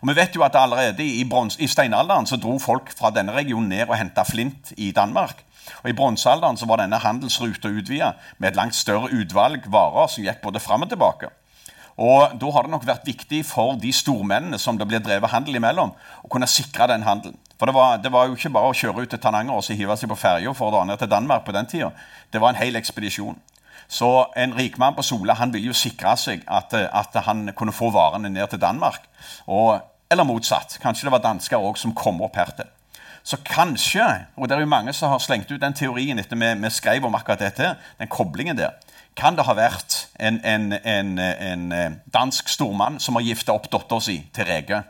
[0.00, 3.34] Og vi vet jo at allerede i, brons, i steinalderen så dro folk fra denne
[3.34, 5.44] regionen ned og henta flint i Danmark.
[5.82, 10.24] Og I bronsealderen så var denne handelsruta utvida med et langt større utvalg varer som
[10.24, 11.30] gikk både fram og tilbake.
[11.98, 15.58] Og Da har det nok vært viktig for de stormennene som det blir drevet handel
[15.58, 15.90] imellom,
[16.22, 17.36] å kunne sikre den handelen.
[17.58, 19.74] For det var, det var, jo ikke bare å kjøre ut til Tananger og så
[19.74, 21.90] hive seg på ferja for å dra ned til Danmark på den tida.
[22.30, 23.34] Det var en hel ekspedisjon.
[23.88, 27.90] Så en rikmann på Sola han ville jo sikre seg at, at, han kunne få
[27.90, 29.08] varene ned til Danmark.
[29.50, 29.80] Og,
[30.12, 30.78] eller motsatt.
[30.82, 32.68] Kanskje det var dansker òg som kom opp hertil.
[33.26, 34.04] Så kanskje,
[34.38, 37.16] og det er jo mange som har slengt ut den teorien etter vi skrev om
[37.18, 38.78] akkurat dette, den koblingen der,
[39.18, 43.66] kan det ha vært en, en, en, en eh, dansk stormann som har gifta opp
[43.72, 44.84] dattera si til Rege.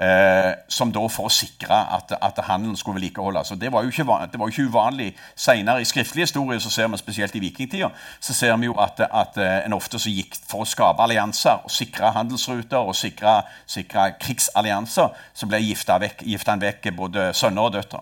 [0.00, 3.50] Eh, som da for å sikre at, at handelen skulle vedlikeholdes.
[3.60, 5.10] Det, var jo ikke, det var ikke uvanlig.
[5.36, 9.02] Senere i skriftlig historie, så ser vi spesielt i vikingtida, så ser vi jo at,
[9.04, 13.42] at eh, en ofte så gikk for å skape allianser og sikre handelsruter og sikre,
[13.68, 18.00] sikre krigsallianser, så ble gifta vekk, gifta vekk både sønner og døtre.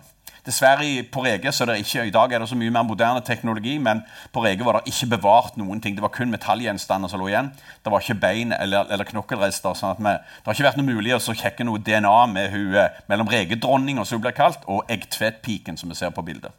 [0.49, 3.21] Dessverre på Rege så er det ikke, I dag er det så mye mer moderne
[3.21, 4.01] teknologi, men
[4.33, 5.97] på Rege var det ikke bevart noen ting.
[5.97, 7.51] Det var kun metallgjenstander som lå igjen.
[7.85, 9.77] Det var ikke bein eller, eller knokkelrester.
[9.77, 12.75] sånn at vi, Det har ikke vært noe mulig å sjekke noe DNA med hun,
[12.81, 16.57] eh, mellom regedronninga, som hun ble kalt, og eggtvedpiken, som vi ser på bildet.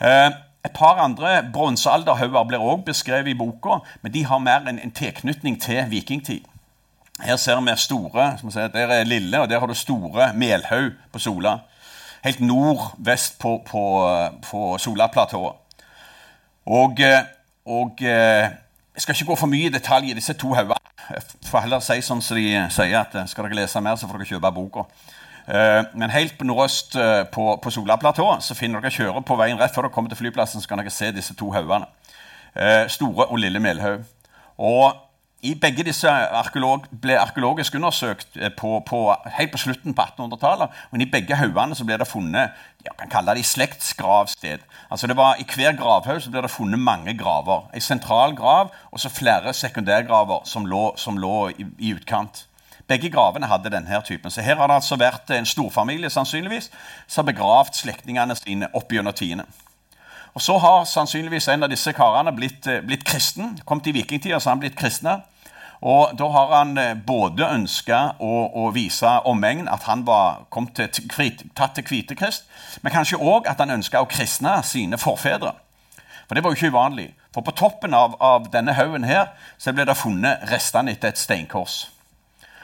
[0.00, 0.30] Eh,
[0.64, 4.92] et par andre bronsealderhauger blir også beskrevet i boka, men de har mer en, en
[4.92, 6.48] tilknytning til vikingtid.
[7.20, 11.18] Her ser vi store si, Der er lille, og der har du store melhaug på
[11.18, 11.58] Sola
[12.24, 13.84] helt nordvest på, på,
[14.44, 15.56] på Solaplatået.
[16.66, 17.00] Og,
[17.64, 20.90] og, Jeg skal ikke gå for mye i detalj i disse to haugene.
[21.10, 24.08] jeg får heller si sånn som de sier, at eh, skal dere lese mer, så
[24.08, 24.86] får dere kjøpe boka.
[25.50, 29.58] Eh, men helt på nordøst eh, på, på Solaplatået så finner dere kjøre på veien
[29.58, 31.88] rett før dere kommer til flyplassen, så kan dere se disse to haugene.
[32.54, 34.04] Eh, store og Lille Melhaug.
[34.58, 34.92] Og
[35.42, 38.98] i begge disse arkeolog, ble arkeologisk undersøkt eh, på, på,
[39.38, 40.74] helt på slutten på 1800-tallet.
[40.92, 44.62] Men i begge haugene ble det funnet jeg kan kalle det slektsgravsted.
[44.90, 47.66] Altså det var I hver gravhaug ble det funnet mange graver.
[47.74, 52.46] En sentral grav og så flere sekundærgraver som lå, som lå i, i, utkant.
[52.88, 54.30] Begge gravene hadde denne typen.
[54.30, 56.70] Så Her har det altså vært en storfamilie sannsynligvis,
[57.06, 59.44] som har begravd slektningene sine opp gjennom tidene.
[60.34, 63.58] Og Så har sannsynligvis en av disse karene blitt, eh, blitt kristen.
[63.64, 65.22] Kommet i vikingtida, så han blitt kristne.
[65.80, 70.68] Og Da har han eh, både ønska å, å, vise omegn at han var kom
[70.76, 70.90] til,
[71.56, 72.44] tatt til Kvitekrist,
[72.82, 75.54] men kanskje òg at han ønska å kristne sine forfedre.
[76.28, 77.08] For det var jo ikke uvanlig.
[77.32, 81.18] For på toppen av, av denne haugen her så ble det funnet restene etter et
[81.18, 81.86] steinkors.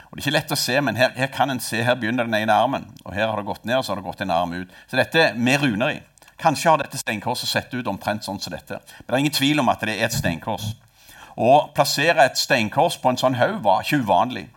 [0.07, 2.29] Og Det er ikke lett å se, men her, her kan en se, her begynner
[2.29, 2.85] den ene armen.
[3.03, 4.77] Og her har det gått ned, og så har det gått en arm ut.
[4.87, 5.99] Så dette med runer i.
[6.39, 8.77] Kanskje har dette steinkorset sett ut omtrent sånn som dette.
[8.77, 10.69] Men det er ingen tvil om at det er et steinkors.
[11.37, 14.47] Å plassere et steinkors på en sånn haug var ikke uvanlig.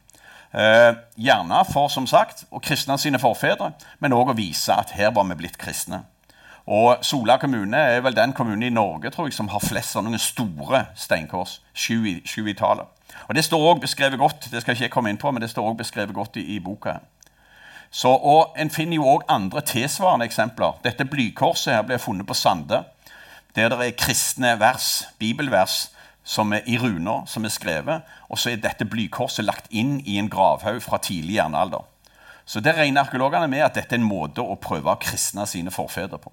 [0.51, 5.13] Eh, gjerne for som sagt, å kristne sine forfedre, men òg å vise at her
[5.15, 6.03] var vi blitt kristne.
[6.71, 10.19] Og Sola kommune er vel den kommunen i Norge tror jeg, som har flest sånne
[10.19, 11.59] store steinkors.
[11.75, 12.87] Sju i, sju i tallet.
[13.29, 15.51] Og Det står også beskrevet godt det skal jeg ikke komme inn på, men det
[15.51, 17.01] står også beskrevet godt i, i boka.
[17.91, 20.79] Så, og En finner jo òg andre tilsvarende eksempler.
[20.85, 22.85] Dette blykorset her ble funnet på Sande.
[23.57, 25.91] Der det er kristne vers, bibelvers
[26.31, 28.07] som er i runer, som er skrevet.
[28.31, 31.83] Og så er dette blykorset lagt inn i en gravhaug fra tidlig jernalder.
[32.47, 35.75] Så det regner arkeologene med at dette er en måte å prøve å kristne sine
[35.75, 36.33] forfedre på.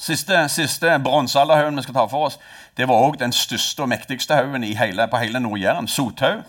[0.00, 2.38] Siste, siste bronsealderhaugen vi skal ta for oss,
[2.76, 5.88] det var òg den største og mektigste haugen på hele Nord-Jæren.
[5.88, 6.42] Sothaug.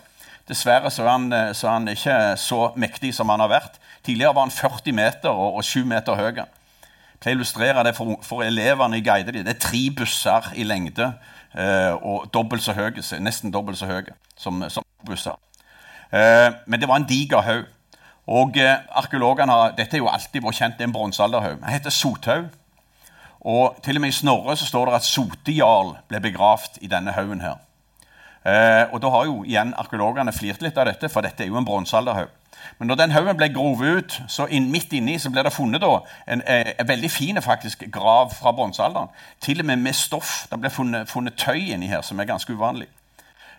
[0.49, 3.79] Dessverre så er, han, så er, han, ikke så mektig som han har vært.
[4.05, 6.27] Tidligere var han 40 meter og, og 7 meter høy.
[6.35, 9.41] Jeg pleier å illustrere det for, for elevene i Guideli.
[9.45, 11.13] Det er tre busser i lengde
[11.55, 15.37] og dobbelt så høye, nesten dobbelt så høye som, som busser.
[16.11, 17.65] Eh, men det var en diger haug.
[18.25, 21.59] Og eh, arkeologene har Dette er jo alltid vært kjent, det er en bronsealderhaug.
[21.61, 22.47] Den heter Sothaug.
[23.45, 27.13] Og til og med i Snorre så står det at Sotejarl ble begravd i denne
[27.13, 27.59] haugen her.
[28.45, 31.59] Eh, og Da har jo igjen arkeologene flirt litt av dette, for dette er jo
[31.59, 32.33] en bronsealderhaug.
[32.77, 35.83] Men når den haugen ble grovet ut, så inn, midt inni så ble det funnet
[35.83, 37.39] da, en, en, en veldig fin
[37.91, 39.11] grav fra bronsealderen.
[39.41, 40.47] Til og med med stoff.
[40.51, 42.87] Det ble funnet, funnet tøy inni her, som er ganske uvanlig.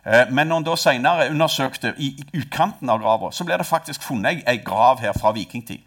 [0.06, 3.66] Eh, men når en da senere undersøkte i, i utkanten av grava, så ble det
[3.66, 5.80] faktisk funnet ei grav her fra vikingtid.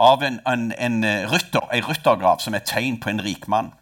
[0.00, 3.72] Av en, en rytter, ei ryttergrav som er tegn på en rikmann.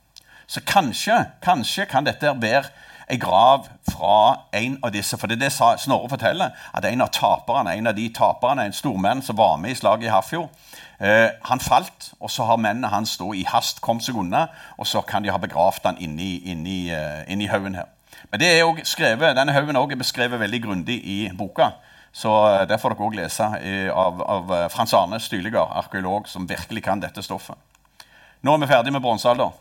[0.50, 2.66] Så kanskje, kanskje kan dette være
[3.10, 5.18] ei grav fra en av disse.
[5.18, 8.76] For det er det Snorre forteller, at en av taperne, en av de taperne, en
[8.76, 10.48] stormenn som var med i slaget i Hafjord,
[11.00, 14.46] eh, han falt, og så har mennene hans da i hast kommet seg unna,
[14.78, 17.88] og så kan de ha begravd han inni, inni, uh, inni haugen her.
[18.30, 21.72] Men det er også skrevet, Denne haugen er beskrevet veldig grundig i boka.
[22.12, 23.46] Så eh, det får dere òg lese
[23.94, 27.56] av, av, Frans Arne Styligard, arkeolog, som virkelig kan dette stoffet.
[28.42, 29.52] Nå er vi ferdig med bronsealder.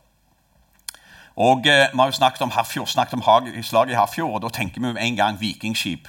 [1.39, 3.23] Og eh, Vi har jo snakket om Hafjord, snakket om
[3.63, 6.07] slaget i Hafjord, og da tenker vi jo en gang vikingskip.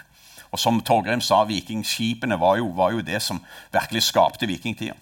[0.50, 4.94] Og som Torgrim sa, vikingskipene var jo, var jo det som virkelig skapte vikingtida.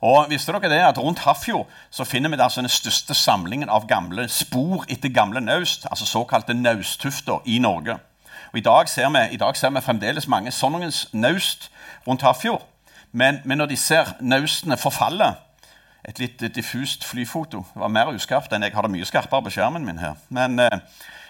[0.00, 3.86] Og visste dere det at Rundt Hafjord så finner vi altså den største samlingen av
[3.86, 7.98] gamle spor etter gamle naust, altså såkalte nausttufter, i Norge.
[8.52, 11.70] Og I dag ser vi, dag ser vi fremdeles mange sånne naust
[12.06, 12.62] rundt Hafjord.
[13.12, 15.34] Men, men når ser naustene forfaller,
[16.06, 17.64] et litt diffust flyfoto.
[17.74, 20.18] Det var mer uskarpt enn jeg har det mye skarpere på skjermen min her.
[20.34, 20.80] Men eh,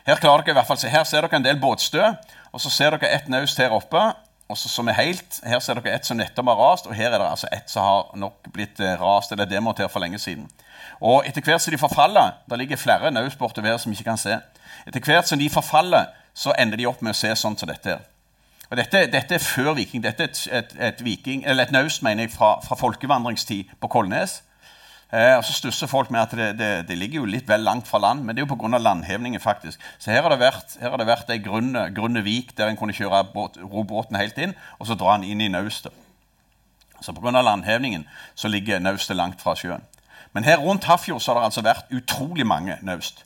[0.06, 0.92] her klarer dere i hvert fall se.
[0.92, 2.12] Her ser dere en del båtstø,
[2.52, 4.02] og så ser dere et naust her oppe.
[4.48, 7.12] Og så, som er helt, Her ser dere et som nettopp har rast, og her
[7.12, 10.48] er det altså et som har nok blitt eh, rast eller demontert for lenge siden.
[11.00, 14.38] Og Etter hvert som de forfaller der ligger flere naust ved som ikke kan se.
[14.86, 17.88] Etter hvert som de forfaller, så ender de opp med å se sånn som dette.
[17.88, 18.00] her.
[18.70, 20.02] Og dette, dette, er før viking.
[20.02, 24.42] Dette er et, et, et, viking, et naust mener jeg, fra, fra folkevandringstid på Kolnes.
[25.12, 27.88] Eh, og Så stusser folk med at det, det, det, ligger jo litt vel langt
[27.88, 28.78] fra land, men det er jo pga.
[28.78, 29.40] landhevningen.
[29.40, 29.80] faktisk.
[29.98, 32.76] Så her har det vært, her har det vært ei grunne, grunne, vik der en
[32.76, 35.92] kunne kjøre båt, ro båten helt inn, og så dra den inn i naustet.
[37.00, 37.40] Så pga.
[37.40, 39.82] landhevningen så ligger naustet langt fra sjøen.
[40.32, 43.24] Men her rundt Hafjord så har det altså vært utrolig mange naust.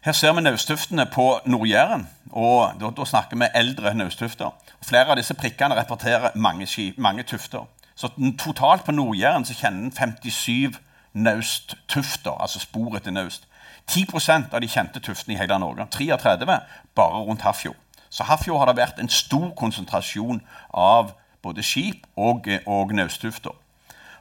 [0.00, 4.54] Her ser vi nausttuftene på Nord-Jæren, og da, da, snakker vi eldre nausttufter.
[4.86, 7.66] Flere av disse prikkene representerer mange, mange tufter.
[7.96, 10.78] Så totalt på Nord-Jæren kjenner en 57
[11.12, 13.46] nausttufter, altså spor etter naust.
[13.90, 15.86] 10% av de kjente tuftene i hele Norge.
[15.90, 16.46] 33
[16.94, 17.76] bare rundt Hafjord.
[18.10, 20.42] Så Hafjord har det vært en stor konsentrasjon
[20.74, 23.54] av både skip og, og nausttufter.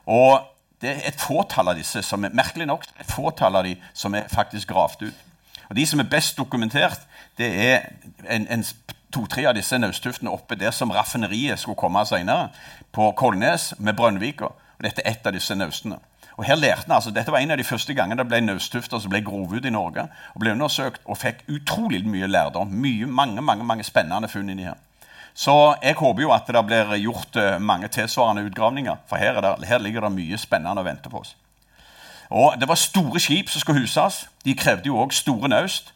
[0.06, 0.45] Og
[0.82, 4.15] det er et fåtall av disse som er merkelig nok, et fåtall av de som
[4.15, 5.25] er faktisk gravd ut.
[5.69, 7.02] Og De som er best dokumentert,
[7.38, 7.89] det er
[8.30, 8.63] en, en
[9.13, 12.49] to-tre av disse nausttuftene oppe der som raffineriet skulle komme senere,
[12.91, 14.45] på Kolnes med Brønnvika.
[14.45, 15.99] Og dette er et av disse naustene.
[16.39, 19.02] Og her lærte han, altså, Dette var en av de første gangene det ble naustufter
[19.04, 20.06] som ble grovet ut i Norge.
[20.34, 22.71] og ble undersøkt og fikk utrolig mye lærdom.
[22.71, 24.78] Mye, mange, mange, mange spennende funn inni her.
[25.34, 28.95] Så jeg håper jo at det blir gjort eh, mange tilsvarende utgravninger.
[29.10, 31.36] For her, det, her ligger det mye spennende å vente på oss.
[32.30, 34.30] Og Det var store skip som skulle huses.
[34.45, 35.93] De krevde jo òg store naust.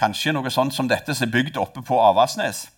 [0.00, 2.70] Kanskje noe sånt som dette som er bygd oppe på Avaldsnes.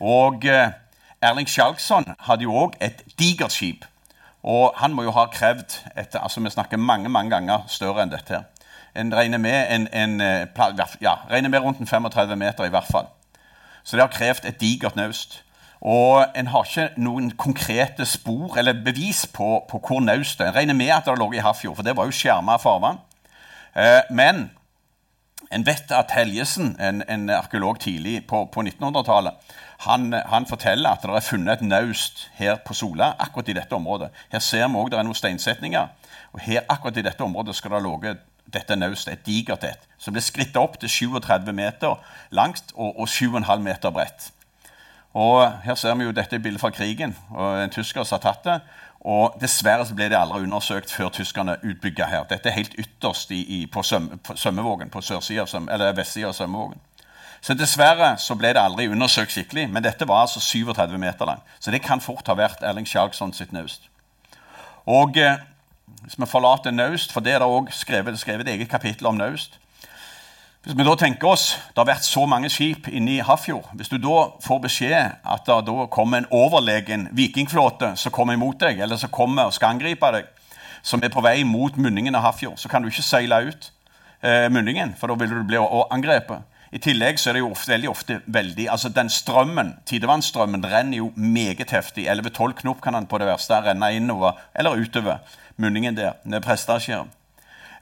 [0.00, 0.72] Og eh,
[1.20, 3.84] Erling Skjalgsson hadde jo òg et digert skip.
[4.42, 8.10] Og han må jo ha krevd et, altså Vi snakker mange mange ganger større enn
[8.10, 8.42] dette.
[8.94, 10.46] En regner med, en, en, eh,
[11.00, 13.06] ja, regner med rundt en 35 meter i hvert fall.
[13.84, 15.44] Så det har krevd et digert naust.
[15.80, 20.74] Og en har ikke noen konkrete spor eller bevis på, på hvor naustet En regner
[20.74, 23.00] med at det lå i Hafjord, for det var jo skjerma farvann.
[23.74, 24.50] Eh, men
[25.52, 29.32] en vet at Helgesen, en, en arkeolog tidlig på, på 1900-tallet,
[29.82, 33.74] han, han, forteller at det er funnet et naust her på Sola, akkurat i dette
[33.74, 34.10] området.
[34.32, 35.88] Her ser vi òg det er noen steinsetninger.
[36.32, 39.88] Og her, akkurat i dette området skal det ha ligget dette naustet, et digert et,
[39.98, 41.98] som ble skrittet opp til 37 meter
[42.30, 44.30] langt og, og 7,5 meter bredt.
[45.12, 47.16] Og Her ser vi jo dette bildet fra krigen.
[47.30, 48.60] og En tysker har tatt det.
[49.00, 52.24] Og Dessverre så ble det aldri undersøkt før tyskerne utbygga her.
[52.30, 56.80] Dette er helt ytterst i, i, på, Søm, på Sømmevågen, på vestsida av Sømmevågen.
[57.42, 61.40] Så dessverre så ble det aldri undersøkt skikkelig, men dette var altså 37 meter lang.
[61.58, 63.88] Så det kan fort ha vært Erling Skjalgsson sitt naust.
[64.86, 65.40] Og eh,
[66.04, 69.18] hvis vi forlater naust, for det er det òg skrevet, skrevet, et eget kapittel om
[69.18, 69.58] naust
[70.62, 73.90] Hvis vi da tenker oss det har vært så mange skip inne i Hafjord Hvis
[73.90, 78.80] du da får beskjed at det da kommer en overlegen vikingflåte som kommer imot deg,
[78.80, 80.30] eller som kommer og skal angripe deg,
[80.82, 83.70] som er på vei mot munningen av Hafjord, så kan du ikke seile ut
[84.22, 85.58] eh, munningen, for da vil du bli
[85.90, 86.42] angrepet.
[86.72, 91.02] I tillegg så er det jo ofte, veldig ofte veldig altså den strømmen, Tidevannsstrømmen renner
[91.02, 92.06] jo meget heftig.
[92.08, 95.20] 11-12 knop kan den på det verste renne innover eller utover
[95.60, 96.16] munningen der.
[96.24, 97.12] ned Prestadskjæret.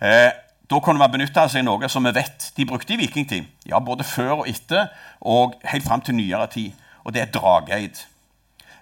[0.02, 0.30] Eh,
[0.70, 3.46] da kunne man benytte seg av noe som vi vet de brukte i vikingtid.
[3.70, 6.72] Ja, Både før og etter, og helt fram til nyere tid.
[7.04, 8.02] Og det er drageid.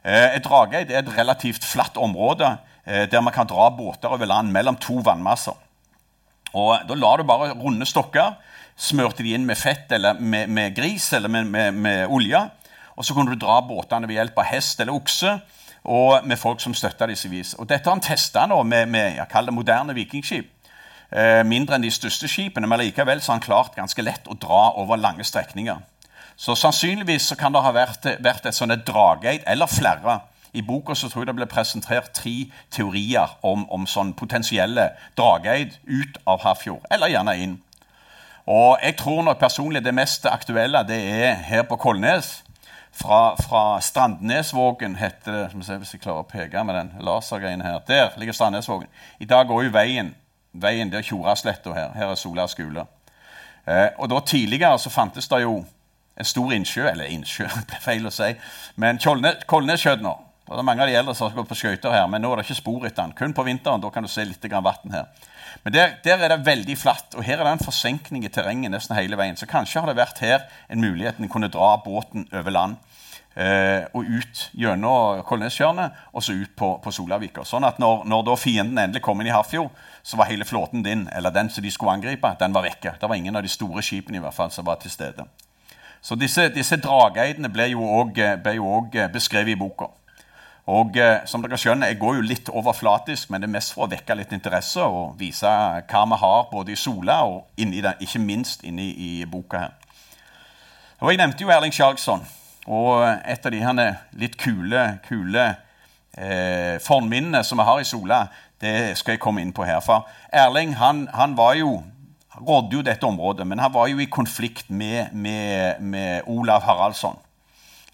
[0.04, 4.24] Eh, et drageid er et relativt flatt område eh, der man kan dra båter over
[4.24, 5.56] land mellom to vannmasser.
[6.54, 8.36] Og Da lar du bare runde stokker
[8.78, 12.40] smørte de inn med fett eller med, med gris eller med, med, med, olje.
[12.96, 15.34] Og så kunne du dra båtene ved hjelp av hest eller okse
[15.88, 17.54] og med folk som støtta disse vis.
[17.58, 20.50] Og dette har han testa nå med, med jeg kaller det moderne vikingskip.
[21.08, 24.36] Eh, mindre enn de største skipene, men likevel så har han klart ganske lett å
[24.36, 25.78] dra over lange strekninger.
[26.38, 30.20] Så sannsynligvis så kan det ha vært, vært et sånt drageid, eller flere.
[30.52, 35.78] I boka så tror jeg det ble presentert tre teorier om, om sånn potensielle drageid
[35.86, 37.56] ut av Hafjord, eller gjerne inn.
[38.48, 42.38] Og jeg tror nok personlig det mest aktuelle det er her på Kolnes.
[42.98, 46.88] Fra, fra Strandnesvågen heter det Skal vi se Hvis jeg klarer å peke med den
[47.06, 47.76] lasergreien her.
[47.86, 48.88] Der ligger Strandnesvågen.
[49.20, 50.14] I dag går jo veien
[50.52, 51.92] veien der Tjorasletta her.
[51.94, 52.86] Her er Sola skole.
[53.66, 55.64] Eh, og da Tidligere så fantes det jo
[56.18, 58.32] en stor innsjø, eller innsjø, det ble feil å si,
[58.76, 58.98] men
[59.46, 60.14] Kolnessjødna.
[60.48, 62.40] Det er mange av de eldre som har gått på skøyter her, men nå er
[62.40, 63.12] det ikke spor etter den.
[63.18, 63.82] Kun på vinteren.
[63.82, 65.10] Da kan du se litt vann her.
[65.62, 68.72] Men der, der, er det veldig flatt, og her er det en forsenkning i terrenget
[68.72, 69.36] nesten hele veien.
[69.36, 72.78] Så kanskje har det vært her en mulighet en kunne dra båten over land
[73.36, 77.44] eh, og ut gjennom Kolnestjørnet og så ut på, på Solavika.
[77.44, 79.68] Sånn at når, når da fienden endelig kom inn i Hafjord,
[80.00, 82.96] så var hele flåten din, eller den som de skulle angripe, den var vekke.
[82.96, 85.28] Det var ingen av de store skipene i hvert fall som var til stede.
[86.00, 89.90] Så disse, disse drageidene ble jo òg beskrevet i boka.
[90.68, 93.86] Og eh, som dere skjønner, Jeg går jo litt overflatisk, men det er mest for
[93.86, 98.20] å vekke litt interesse og vise hva vi har både i Sola og den, ikke
[98.20, 99.72] minst inni i boka her.
[101.00, 102.20] Og Jeg nevnte jo Erling Skjalgsson.
[102.68, 105.44] Og et av de her litt kule, kule
[106.12, 108.26] eh, fornminnene som vi har i Sola,
[108.60, 109.80] det skal jeg komme inn på her.
[109.80, 111.78] For Erling han, han var jo
[112.38, 117.16] rådde jo dette området, men han var jo i konflikt med, med, med Olav Haraldsson.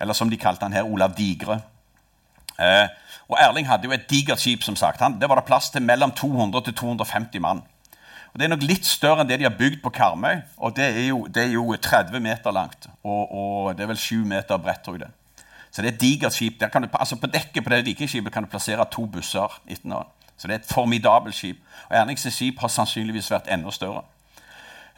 [0.00, 1.60] Eller som de kalte han her, Olav Digre.
[2.60, 2.88] Eh,
[3.28, 4.62] og Erling hadde jo et digert skip.
[4.62, 5.00] som sagt.
[5.00, 7.62] Han, det var det plass til mellom 200 til 250 mann.
[8.32, 10.42] Og Det er nok litt større enn det de har bygd på Karmøy.
[10.56, 12.88] og Det er jo, det er jo 30 meter langt.
[13.04, 14.82] Og, og, det er vel 7 meter bredt.
[14.82, 15.10] tror jeg det.
[15.70, 16.60] Så det er et digert skip.
[16.60, 19.60] Du, altså på dekket på det vikingskipet kan du plassere to busser.
[20.36, 21.56] Så det er et formidabelt skip.
[21.90, 24.02] Og Erlings skip har sannsynligvis vært enda større.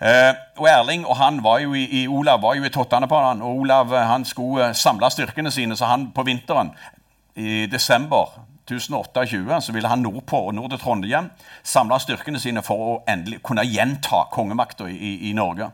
[0.01, 3.17] Eh, og Erling og han var jo i, i Olav var jo i tottene på
[3.17, 6.75] han, og Olav eh, han skulle samle styrkene sine, så han på vinteren
[7.37, 8.33] i desember
[8.67, 11.29] 1028 så ville han nordpå og nord til Trondheim
[11.63, 15.71] samle styrkene sine for å endelig kunne gjenta kongemakta i, i, Norge.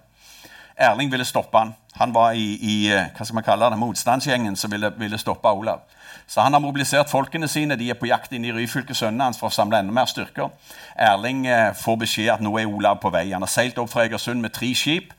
[0.77, 1.73] Erling ville stoppe han.
[2.01, 5.85] Han var i, i hva skal man kalle det, motstandsgjengen som ville, ville stoppe Olav.
[6.27, 7.77] Så han har mobilisert folkene sine.
[7.77, 10.53] De er på jakt inn i Ryfylke, sønnene hans, for å samle enda mer styrker.
[10.97, 13.27] Erling eh, får beskjed at nå er Olav på vei.
[13.33, 15.13] Han har seilt opp fra Egersund med tre skip.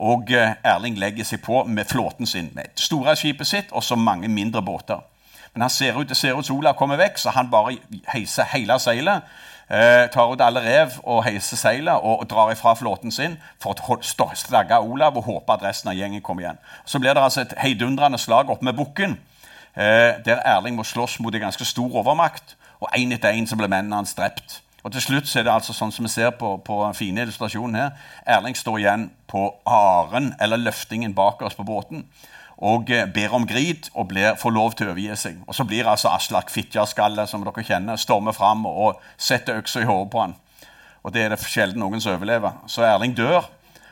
[0.00, 3.98] Og eh, Erling legger seg på med flåten sin, med store skipet sitt og så
[3.98, 5.02] mange mindre båter.
[5.54, 7.76] Men han ser ut, det ser ut som Olav kommer vekk, så han bare
[8.12, 9.26] heiser hele seilet.
[9.70, 13.78] Eh, tar ut alle rev og heiser seilet og, og drar ifra flåten sin for
[13.78, 16.62] å stagge Olav og håpe at resten av gjengen kommer igjen.
[16.84, 19.14] Så blir det altså et heidundrende slag opp med bukken
[19.74, 22.56] eh, der Erling må slåss mot en ganske stor overmakt.
[22.80, 24.60] Og én etter én blir mennene hans drept.
[24.82, 27.76] Og til slutt er det altså sånn som vi ser på, på den fine illustrasjonen
[27.76, 27.90] her.
[28.26, 32.06] Erling står igjen på aren, eller løftingen bak oss på båten,
[32.60, 35.38] og eh, ber om grid og blir, får lov til å overgi seg.
[35.48, 39.88] Og så blir altså Aslak Fitjaskalle, som dere kjenner, stormer fram og setter øksa i
[39.88, 40.36] hodet på han.
[41.00, 42.60] Og det er det sjelden noen som overlever.
[42.68, 43.48] Så Erling dør.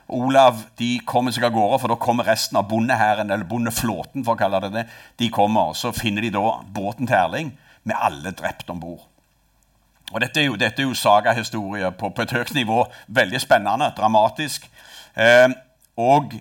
[0.08, 4.36] Olav de kommer seg av gårde, for da kommer resten av bondehæren, eller bondeflåten, for
[4.36, 4.84] å kalle det det.
[5.20, 7.52] De kommer, og Så finner de da båten til Erling
[7.84, 9.04] med alle drept om bord.
[10.12, 12.86] Og dette er jo, dette er jo sagahistorie på, på, et høyt nivå.
[13.08, 14.64] Veldig spennende, dramatisk.
[15.16, 15.52] Eh,
[16.00, 16.32] og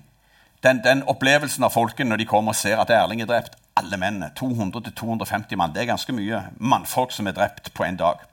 [0.68, 3.99] den, den, opplevelsen av folket når de kommer og ser at Erling er drept Alle
[4.01, 4.32] mennene.
[4.34, 5.74] 200-250 mann.
[5.74, 8.24] Det er ganske mye mannfolk som er drept på en dag.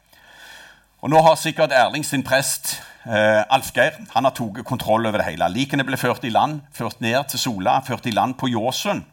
[1.05, 5.27] Og Nå har sikkert Erling sin prest eh, Alfgeir han har tatt kontroll over det
[5.29, 5.51] hele.
[5.53, 9.05] Likene ble ført i land, ført ned til Sola, ført i land på Ljåsund.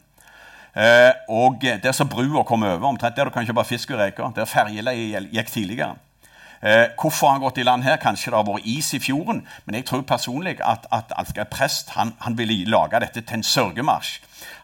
[0.72, 4.32] Eh, og der som brua kom over, omtrent der du kan kjøpe fisk og reker,
[4.32, 5.98] der ferjeleiet gikk tidligere.
[6.62, 7.96] Eh, hvorfor har han gått i land her?
[7.98, 9.40] Kanskje det har vært is i fjorden.
[9.66, 13.46] Men jeg tror personlig at, at Alfgeir Prest han, han, ville lage dette til en
[13.46, 14.20] sørgemarsj.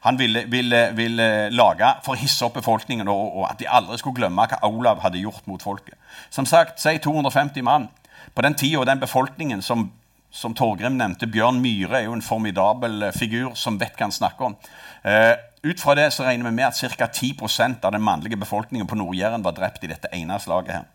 [0.07, 3.99] Han ville, ville, ville, lage for å hisse opp befolkningen, og, og, at de aldri
[3.99, 5.99] skulle glemme hva Olav hadde gjort mot folket.
[6.31, 7.89] Som sagt, si 250 mann.
[8.35, 9.89] På den tida og den befolkningen som,
[10.31, 14.51] som Torgrim nevnte, Bjørn Myhre er jo en formidabel figur som vet hva han snakker
[14.53, 14.55] om.
[15.03, 15.35] Eh,
[15.67, 17.11] ut fra det så regner vi med at ca.
[17.11, 20.79] 10% av den mannlige befolkningen på Nord-Jæren var drept i dette ene slaget.
[20.79, 20.87] her.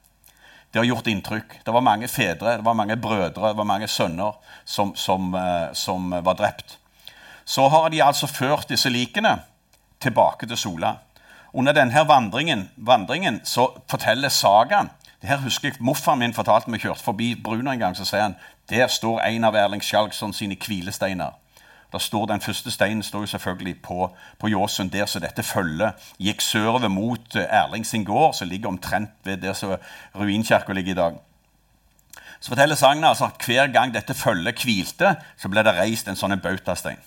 [0.73, 1.59] Det har gjort inntrykk.
[1.63, 5.69] Det var mange fedre, det var mange brødre, det var mange sønner som, som, eh,
[5.77, 6.79] som var drept.
[7.45, 9.35] Så har de altså ført disse likene
[10.01, 10.95] tilbake til Sola.
[11.53, 14.89] Under denne vandringen, vandringen så forteller sagaen
[15.23, 17.93] det her husker jeg Morfaren min fortalte meg kjørte forbi Bruna en gang.
[17.95, 18.33] Så sier han
[18.67, 21.37] der står en av Erling Skjalgsson sine hvilesteiner.
[21.93, 25.93] Der står Den første steinen står jo selvfølgelig på, på Jåsund, der så dette følget
[26.17, 29.75] gikk sørover mot eh, Erling sin gård, som ligger omtrent ved der som
[30.15, 31.19] ruinkirka ligger i dag.
[32.39, 36.17] Så forteller sagnet altså at hver gang dette følget hvilte, så ble det reist en
[36.17, 36.97] sånn bautastein.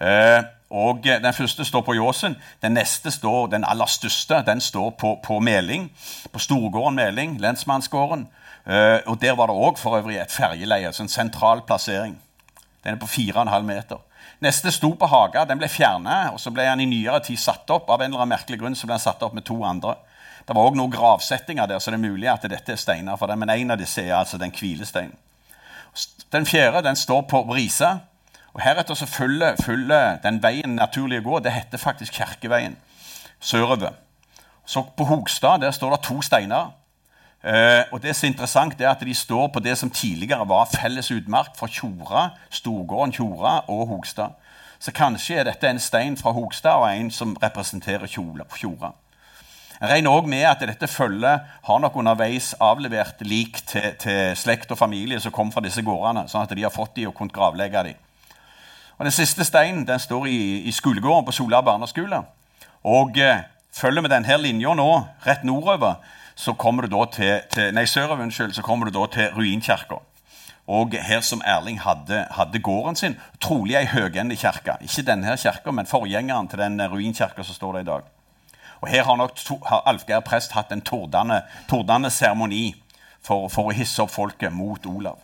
[0.00, 2.36] Eh, og Den første står på Jåsen.
[2.62, 5.90] Den neste står, den aller største den står på, på Meling.
[6.32, 8.28] På Storgården Meling, lensmannsgården.
[8.66, 12.16] Eh, og Der var det òg for øvrig et ferjeleie, så en sentral plassering.
[12.86, 13.98] Den er på 4,5 meter.
[14.38, 15.42] Neste sto på Haga.
[15.44, 17.88] Den ble fjernet, og så ble den i nyere tid satt opp.
[17.90, 19.96] Av en eller annen merkelig grunn så ble den satt opp med to andre.
[20.46, 23.26] Det var òg noen gravsettinger der, så det er mulig at dette er steiner for
[23.26, 23.42] dem.
[23.42, 25.18] Men en av disse er altså den hvilesteinen.
[26.30, 27.96] Den fjerde den står på Brisa.
[28.54, 31.40] Og Heretter så følger, følger den veien naturlig å gå.
[31.42, 32.78] Det heter faktisk Kjerkeveien
[33.42, 33.98] sørover.
[34.66, 36.70] Så På Hogstad der står det to steiner.
[37.46, 40.66] Eh, og det som er interessant, er at de står på det som tidligere var
[40.66, 44.34] felles utmark for Tjora, Storgården Tjora og Hogstad.
[44.82, 48.92] Så kanskje er dette en stein fra Hogstad og en som representerer Tjora.
[49.80, 54.70] Jeg regner også med at dette følget har nok underveis avlevert lik til, til slekt
[54.72, 57.36] og familie som kom fra disse gårdene, sånn at de har fått de og kunnet
[57.36, 57.94] gravlegge de.
[58.96, 62.22] Og Den siste steinen den står i, i skolegården på Sola barneskole.
[62.88, 63.44] Og eh,
[63.76, 64.90] følger vi denne linja nå
[65.26, 66.00] rett nordover,
[66.36, 70.02] så kommer du da til, til nei, sørover, unnskyld, så kommer du da til ruinkirka.
[70.66, 74.74] Og her som Erling hadde, hadde gården sin, trolig ei høgendig kirke.
[74.82, 78.08] Ikke denne kirka, men forgjengeren til den ruinkirka som står der i dag.
[78.80, 82.74] Og Her har nok har Alfgeir prest hatt en tordende seremoni
[83.22, 85.22] for, for, å hisse opp folket mot Olav.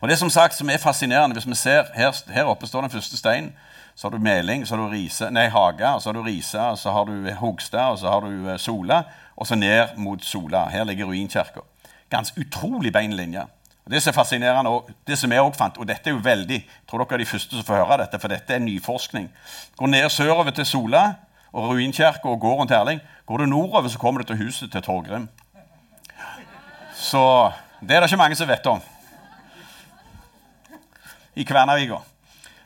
[0.00, 2.94] Og Det som sagt som er fascinerende, hvis vi ser, her, her oppe står den
[2.94, 3.52] første steinen.
[3.94, 6.92] Så har du Meling, så har du Rise, nei, Haga, så har du Risa, så
[6.94, 9.02] har du Hogstad, og så har du eh, Sola
[9.40, 10.66] og så ned mot Sola.
[10.68, 11.64] Her ligger ruinkirka.
[12.10, 13.46] Ganske utrolig bein linje.
[13.90, 16.58] Det som er fascinerende, og det som jeg også fant, og dette er jo veldig,
[16.60, 19.26] jeg tror dere er de første som får høre dette, for dette er nyforskning.
[19.76, 21.00] Går ned sørover til Sola
[21.50, 23.00] og ruinkirka og gården til Erling.
[23.26, 25.26] Går du nordover, så kommer du til huset til Torgrim.
[26.94, 28.80] Så det er det ikke mange som vet om.
[31.34, 31.96] i Kværnervika.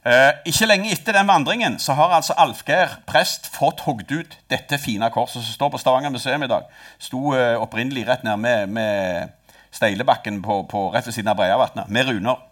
[0.05, 4.76] Eh, ikke lenge etter den vandringen så har altså Alfgeir prest fått hogd ut dette
[4.76, 6.66] fine korset som står på Stavanger museum i dag.
[7.00, 9.32] Sto eh, opprinnelig rett nær med, med
[9.72, 12.44] Steilebakken på, på, rett ved siden av Breiavatnet, med runer.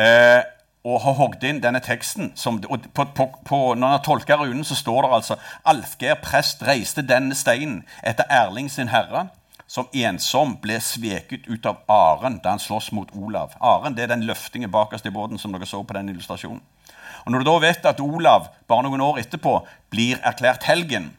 [0.00, 0.40] Eh,
[0.88, 2.32] og har hogd inn denne teksten.
[2.40, 5.36] Som, på, på, på, når han har tolka runen, så står det altså
[5.68, 9.28] Alfgeir prest reiste denne steinen etter Erling sin herre,
[9.72, 13.54] som ensom ble sveket ut av Aren da han slåss mot Olav.
[13.60, 16.60] Aren det er den løftingen bakerst i båten som dere så på den illustrasjonen.
[17.24, 19.60] Og Når du da vet at Olav bare noen år etterpå
[19.90, 21.12] blir erklært helgen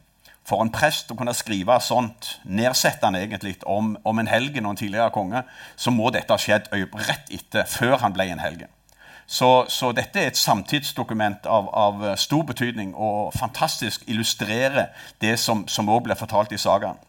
[0.43, 4.79] For en prest å kunne skrive sånt nedsettende egentlig om, om en helgen og en
[4.81, 5.39] tidligere konge,
[5.79, 8.67] så må dette ha skjedd rett etter, før han ble en helgen.
[9.23, 14.91] Så, så, dette er et samtidsdokument av, av, stor betydning og fantastisk illustrerer
[15.23, 16.99] det som òg blir fortalt i sagaen.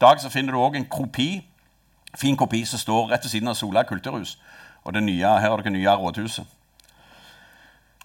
[0.00, 1.42] Dag så finner du òg en kopi,
[2.14, 4.38] fin kopi som står rett ved siden av Sola kulturhus.
[4.84, 6.46] Og det nye, her er det nye rådhuset.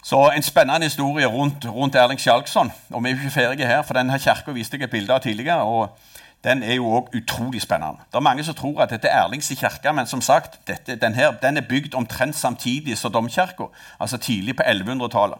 [0.04, 2.72] Så En spennende historie rundt, rundt Erling Skjalgsson.
[2.90, 5.62] Og vi er ikke ferdige her, for denne kirka viste jeg et bilde av tidligere.
[5.62, 5.98] og
[6.44, 8.04] den er jo òg utrolig spennende.
[8.12, 11.14] Det er Mange som tror at dette er Erlings kirke, men som sagt, dette, den,
[11.14, 13.64] her, den, er bygd omtrent samtidig som domkirka,
[14.00, 15.38] altså tidlig på 1100-tallet.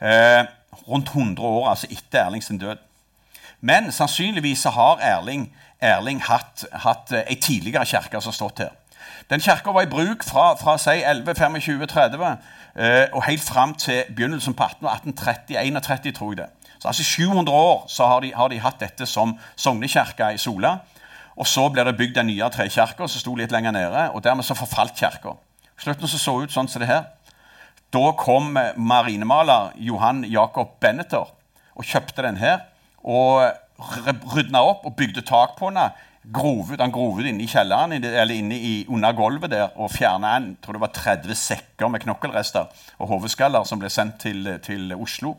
[0.00, 0.44] Eh,
[0.88, 2.76] rundt 100 år altså etter Erlings død.
[3.64, 5.46] Men sannsynligvis har Erling,
[5.80, 8.74] Erling hatt, hatt ei eh, tidligere kirke som har stått her.
[9.30, 12.24] Den kirka var i bruk fra, fra si 11-25-30
[12.76, 16.50] eh, og helt fram til begynnelsen på 1830-31, tror jeg det.
[16.78, 20.74] Så altså 700 år så har de, har de hatt dette som sognekirke i Sola.
[21.40, 24.10] Og så ble det bygd den nye trekirka som sto litt lenger nede.
[24.10, 25.38] og Dermed så forfalt kirka.
[25.80, 27.08] Slutten så, så ut sånn som det her.
[27.88, 31.32] Da kom marinemaler Johan Jacob Benneter
[31.74, 32.68] og kjøpte den her.
[33.04, 33.44] Og
[34.34, 35.90] rydna opp og bygde tak på henne.
[36.34, 39.90] Grov ut, han grov ut inne i kjelleren eller inne i, under gulvet der og
[39.92, 45.34] fjerna 30 sekker med knokkelrester og hodeskaller som ble sendt til, til Oslo.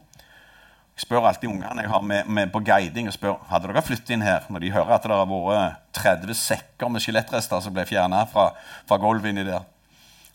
[0.96, 4.14] Jeg spør alltid ungene jeg har med, med på guiding og spør, hadde dere flyttet
[4.14, 7.88] inn her når de hører at det har vært 30 sekker med skjelettrester som ble
[7.90, 8.52] fjerna fra,
[8.86, 9.66] fra gulvet inni der.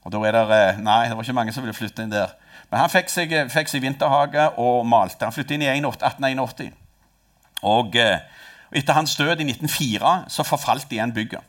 [0.05, 2.35] Og da er det, eh, Nei, det var ikke mange som ville flytte inn der.
[2.71, 5.25] Men han fikk seg, fikk seg vinterhage og malte.
[5.25, 6.80] Han flyttet inn i 1881.
[7.63, 8.19] Og, eh,
[8.73, 11.41] etter hans død i 1904 så forfalt igjen bygget.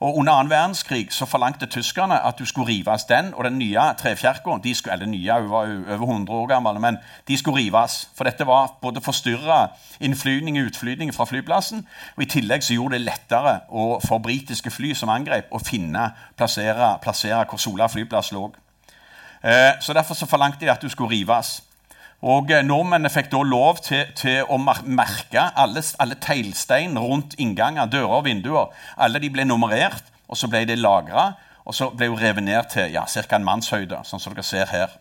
[0.00, 3.80] Og Under annen verdenskrig så forlangte tyskerne at du skulle rives den og den nye
[3.98, 4.56] trefjerka.
[4.64, 5.58] De skulle, eller nye, hun var
[5.94, 6.96] over 100 år gammel, men
[7.28, 8.08] de skulle rives.
[8.16, 9.66] For dette var både forstyrra
[10.00, 11.86] innflyvning og utflyvning fra flyplassen.
[12.16, 13.60] Og I tillegg så gjorde det lettere
[14.08, 18.48] for britiske fly som angrep, å finne, plassere, plassere hvor Sola flyplass lå.
[19.44, 21.62] Eh, så Derfor så forlangte de at du skulle rives.
[22.20, 27.88] Og eh, Nordmennene fikk da lov til, til å merke alle, alle teglstein rundt innganger,
[27.88, 28.74] dører og vinduer.
[29.00, 31.30] Alle de ble nummerert, og så ble de lagra.
[31.64, 33.36] Og så ble hun revet ned til ja, ca.
[33.36, 34.98] en mannshøyde, sånn som dere ser her.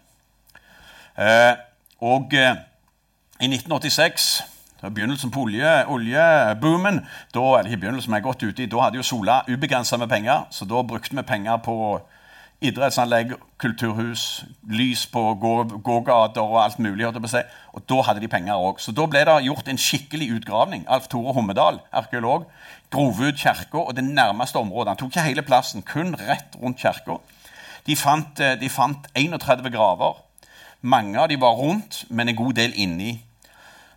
[1.20, 1.56] Eh,
[2.06, 2.56] og eh,
[3.40, 4.30] i 1986
[4.80, 7.02] det var begynnelsen på olje, oljeboomen.
[7.36, 10.64] Da, eller ikke begynnelsen, men godt ute, da hadde jo Sola ubegrensa med penger, så
[10.64, 11.76] da brukte vi penger på
[12.60, 17.08] idrettsanlegg, kulturhus, lys på gågater og alt mulig.
[17.08, 18.80] Og Da hadde de penger òg.
[18.80, 20.86] Så da ble det gjort en skikkelig utgravning.
[20.88, 22.46] Alf Tore Hommedal, arkeolog,
[22.92, 24.88] grov ut kirka og det nærmeste området.
[24.88, 27.20] Han tok ikke hele plassen, kun rett rundt kirka.
[27.88, 30.20] De, eh, de, fant 31 graver.
[30.82, 33.22] Mange av de var rundt, men en god del inni.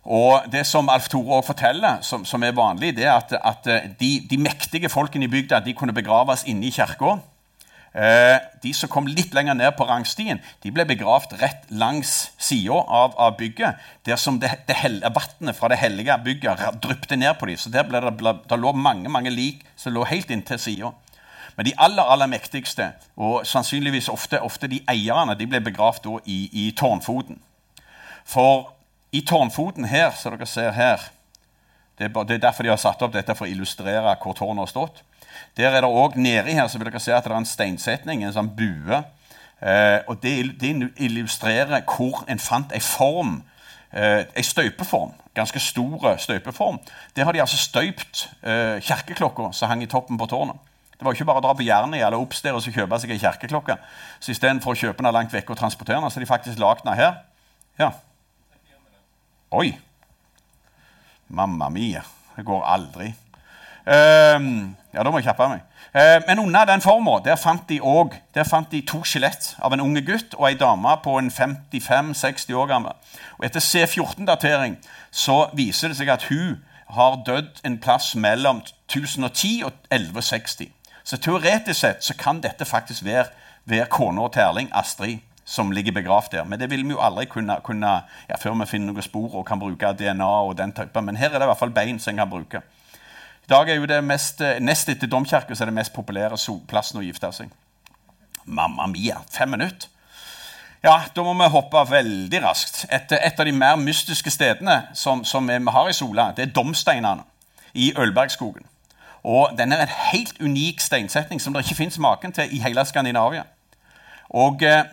[0.03, 3.67] Og Det som Alf Tore også forteller, som, som er vanlig, det er at, at
[3.67, 7.17] eh, de, de, mektige folkene i bygda de kunne begraves inne i kirka.
[7.93, 12.73] Eh, de som kom litt lenger ned på rangstien, de ble begravd rett langs sida
[12.73, 13.77] av, av, bygget.
[14.09, 17.57] Der som det, det vannet fra det hellige bygget dryppet ned på dem.
[17.57, 20.91] Så der det, det lå mange mange lik som lå helt inntil sida.
[21.55, 26.49] Men de aller aller mektigste, og sannsynligvis ofte, ofte de eierne, de ble begravd i,
[26.65, 27.37] i tårnfoten.
[28.25, 28.71] For
[29.13, 33.13] i tårnfoten her, som dere ser her er, det er derfor de har satt opp
[33.13, 35.03] dette for å illustrere hvor tårnet har stått.
[35.57, 38.23] Der er det òg nedi her så vil dere se at det er en steinsetning,
[38.23, 39.03] en sånn bue.
[39.63, 43.41] Eh, og det, det, illustrerer hvor en fant ei form,
[43.93, 45.13] eh, ei støypeform.
[45.33, 46.79] Ganske stor støypeform.
[47.15, 50.59] Der har de altså støypt eh, kirkeklokka som hang i toppen på tårnet.
[50.93, 53.75] Det var ikke bare å dra på Jernia eller oppstairs og kjøpe seg ei kirkeklokke.
[54.23, 56.85] Så istedenfor å kjøpe den langt vekk og transportere den, så har de faktisk lagd
[56.85, 57.17] den her.
[57.79, 57.89] Ja.
[59.51, 59.73] Oi!
[61.33, 62.03] Mamma mia.
[62.35, 63.09] Det går aldri.
[63.83, 65.63] Um, ja, da må jeg kjappe meg.
[65.93, 69.81] Uh, men under den forma der fant de også, fant de to skjelett av en
[69.81, 72.93] unge gutt og ei dame på en 55-60 år gammel.
[73.39, 74.77] Og Etter C14-datering
[75.11, 76.61] så viser det seg at hun
[76.93, 80.69] har dødd en plass mellom 1010 og 1160.
[81.03, 83.25] Så teoretisk sett så kan dette faktisk være,
[83.65, 85.19] være kona til Erling, Astrid.
[85.45, 86.43] som ligger begravd der.
[86.43, 87.87] Men det vil vi jo aldri kunne, kunne
[88.29, 90.23] ja, før vi finner noen spor og kan bruke DNA.
[90.25, 91.01] og den type.
[91.01, 92.61] Men her er det i hvert fall bein som en kan bruke.
[93.43, 96.37] I dag er jo det mest, Nest etter domkirka er det mest populære
[96.67, 97.49] plassen å gifte seg.
[98.45, 99.89] Mamma mia, fem minutter!
[100.83, 102.85] Ja, Da må vi hoppe veldig raskt.
[102.91, 106.55] Et, et av de mer mystiske stedene som, som vi har i Sola, det er
[106.55, 107.23] Domsteinene
[107.73, 108.65] i Ølbergskogen.
[109.23, 112.85] Og Den er en helt unik steinsetning som det ikke fins maken til i hele
[112.85, 113.43] Skandinavia.
[114.29, 114.83] Og eh,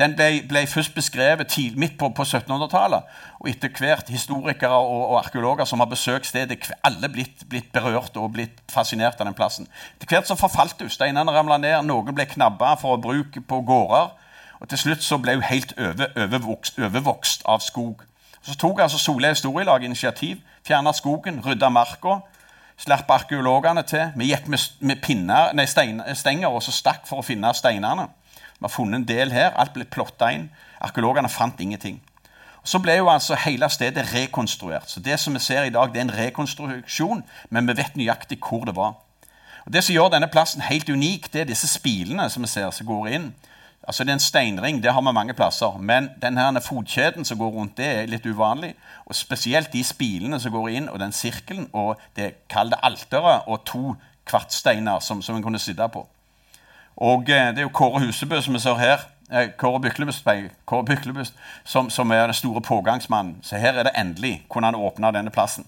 [0.00, 3.08] Den ble, ble, først beskrevet tid, midt på, på 1700-tallet.
[3.40, 8.16] Og etter hvert historikere og, og, arkeologer som har besøkt stedet, alle blitt, blitt berørt
[8.16, 9.68] og blitt fascinert av den plassen.
[9.96, 10.88] Etter hvert så forfalt det.
[10.94, 14.14] Steinene ramla ned, noen ble knabba for å bruke på gårder.
[14.62, 18.02] Og til slutt så ble hun helt over, overvokst, overvokst, av skog.
[18.42, 20.40] Så tok altså Solheim historielag initiativ.
[20.66, 22.22] Fjerna skogen, rydda marka.
[22.80, 24.08] Slapp arkeologene til.
[24.16, 28.08] Vi gikk med, med pinner, nei, stein, stenger og så stakk for å finne steinene.
[28.62, 29.50] Vi har funnet en del her.
[29.58, 30.44] Alt ble plotta inn.
[30.80, 31.96] Arkeologene fant ingenting.
[32.62, 34.90] Og så ble jo altså hele stedet rekonstruert.
[34.90, 38.38] Så Det som vi ser i dag, det er en rekonstruksjon, men vi vet nøyaktig
[38.38, 38.94] hvor det var.
[39.66, 42.70] Og Det som gjør denne plassen helt unik, det er disse spilene som vi ser
[42.70, 43.34] som går inn.
[43.82, 45.78] Altså Det er en steinring, det har vi mange plasser.
[45.78, 48.74] Men denne fotkjeden som går rundt, det er litt uvanlig.
[49.06, 53.64] Og Spesielt de spilene som går inn, og den sirkelen, og det kalde alteret og
[53.64, 56.06] to kvartsteiner som, som en kunne sitte på.
[56.96, 59.06] Og eh, det er jo Kåre Husebø, som vi ser her.
[59.32, 60.28] Eh, Kåre Byklebust,
[60.66, 61.34] Kåre Byklebust
[61.64, 63.36] som, som, er den store pågangsmannen.
[63.42, 65.66] Så her er det endelig kunne han åpne denne plassen.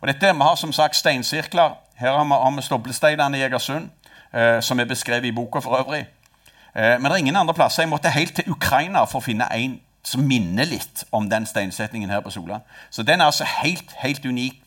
[0.00, 1.70] Og dette, Vi har som sagt steinsirkler.
[1.94, 3.90] Her har vi, har vi Stoblesteinene i Egersund,
[4.34, 6.06] eh, som er beskrevet i boka for øvrig.
[6.74, 7.82] Eh, men det er ingen andre plasser.
[7.82, 12.10] Jeg måtte helt til Ukraina for å finne en som minner litt om den steinsetningen
[12.10, 12.60] her på Sola.
[12.90, 14.62] Så den er altså helt, helt unik.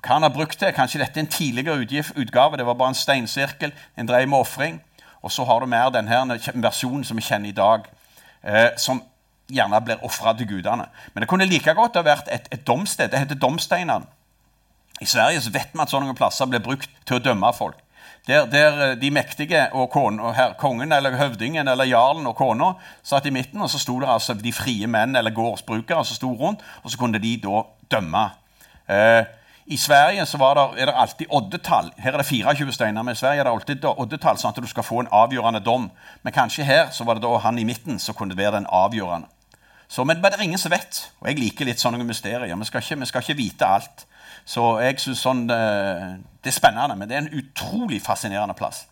[0.00, 2.56] Hva han har brukt til, Kanskje dette er en tidligere utgave.
[2.56, 3.72] Det var bare en steinsirkel.
[3.96, 4.80] En drev med ofring.
[5.26, 7.88] Og så har du mer denne versjonen som vi kjenner i dag,
[8.46, 9.02] eh, som
[9.50, 10.86] gjerne blir ofra til gudene.
[11.14, 13.10] Men det kunne like godt ha vært et, et domsted.
[13.10, 14.06] Det heter Domsteinene.
[15.00, 17.82] I Sverige så vet vi at sånne plasser blir brukt til å dømme folk.
[18.26, 22.38] Der, der eh, de mektige og, kone, og her, kongen eller høvdingen eller jarlen og
[22.38, 22.72] kona
[23.06, 26.32] satt i midten, og så sto det altså de frie menn eller gårdsbrukere som sto
[26.38, 27.62] rundt, og så kunne de da
[27.98, 28.24] dømme.
[28.90, 29.26] Eh,
[29.66, 31.90] i Sverige det, er det alltid oddetall.
[31.98, 34.68] Her er det 24 steiner, men i Sverige er det alltid oddetall, sånn at du
[34.70, 35.88] skal få en avgjørende dom.
[36.22, 39.26] Men kanskje her så var det da han i midten som kunne være den avgjørende.
[39.88, 41.02] Så, men, det er ingen som vet.
[41.20, 42.46] Og jeg liker litt sånne mysterier.
[42.46, 44.06] Vi skal ikke, vi skal ikke vite alt.
[44.46, 48.54] Så jeg syns sånn, det, eh, det, er spennende, men det er en utrolig fascinerende
[48.58, 48.84] plass.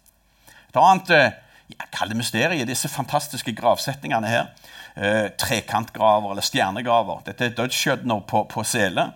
[0.68, 4.48] Et annet jeg kaller Kall det mysteriet, disse fantastiske gravsetningene her.
[4.94, 7.22] Eh, trekantgraver eller stjernegraver.
[7.26, 9.12] Dette er dødsskjødner på, på sele.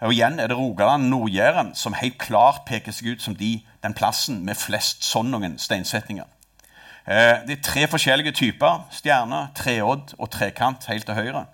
[0.00, 3.94] Og igjen er det Rogaland Nord-Jæren som helt klart peker seg ut som de, den
[3.98, 6.26] plassen med flest sånne steinsetninger.
[7.08, 8.84] Eh, det er tre forskjellige typer.
[8.94, 11.46] Stjerne, treodd og trekant helt til høyre.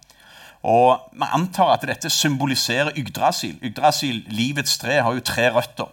[0.63, 3.59] Og Vi antar at dette symboliserer Yggdrasil.
[3.63, 5.89] Yggdrasil, livets tre, har jo tre røtter.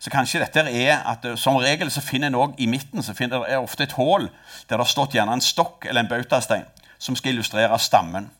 [0.00, 3.14] Så kanskje dette er at eh, Som regel så finner en også i midten så
[3.14, 4.28] finner det ofte et hull
[4.68, 6.64] der det har stått gjerne en stokk eller en bautastein
[6.98, 8.30] som skal illustrere stammen.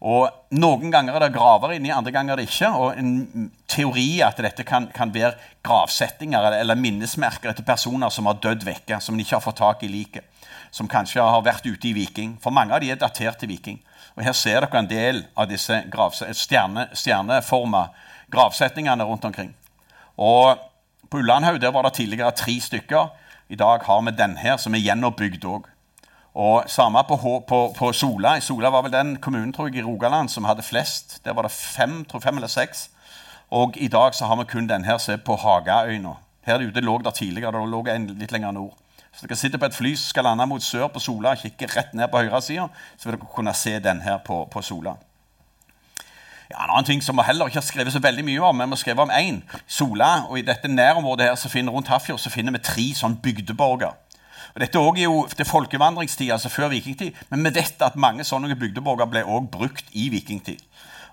[0.00, 2.70] Og Noen ganger er det graver inni, andre ganger er det ikke.
[2.72, 5.36] Og En teori at dette kan, kan være
[5.66, 9.84] gravsettinger eller, minnesmerker etter personer som har dødd vekke, som de ikke har fått tak
[9.84, 10.24] i liket.
[10.72, 12.38] Som kanskje har vært ute i viking.
[12.40, 13.80] For mange av de er datert til viking.
[14.16, 15.82] Og Her ser dere en del av disse
[16.38, 17.90] stjerne, stjerneforma
[18.32, 19.54] gravsetningene rundt omkring.
[20.16, 20.56] Og
[21.10, 23.08] På Ullandhaug var det tidligere tre stykker.
[23.50, 25.64] I dag har vi den her, som er gjenoppbygd òg.
[26.34, 28.40] Og Samme på, på, på, Sola.
[28.40, 31.24] Sola var vel den kommunen tror jeg, i Rogaland som hadde flest.
[31.24, 32.90] Der var det fem, tror fem eller seks.
[33.50, 36.14] Og i dag så har vi kun den her som er på Hagaøyna.
[36.46, 37.52] Her ute lå der tidligere.
[37.52, 38.76] Det lå en litt lenger nord.
[39.12, 41.72] Så dere sitter på et fly som skal lande mot sør på Sola og kikker
[41.76, 44.94] rett ned på høyresida, så vil dere kunne se den her på, på Sola.
[46.50, 48.70] Ja, en annen ting som vi heller ikke har skrevet så veldig mye om, men
[48.70, 49.42] vi har skrevet om én.
[49.66, 53.18] Sola, og I dette nærområdet her, så finner, rundt Hafjord så finner vi tre sånn
[53.22, 53.98] bygdeborger.
[54.54, 58.56] Og Dette er jo til folkevandringstid, altså før vikingtid, men vi vet at mange sånne
[58.58, 60.62] bygdeborger ble også brukt i vikingtid.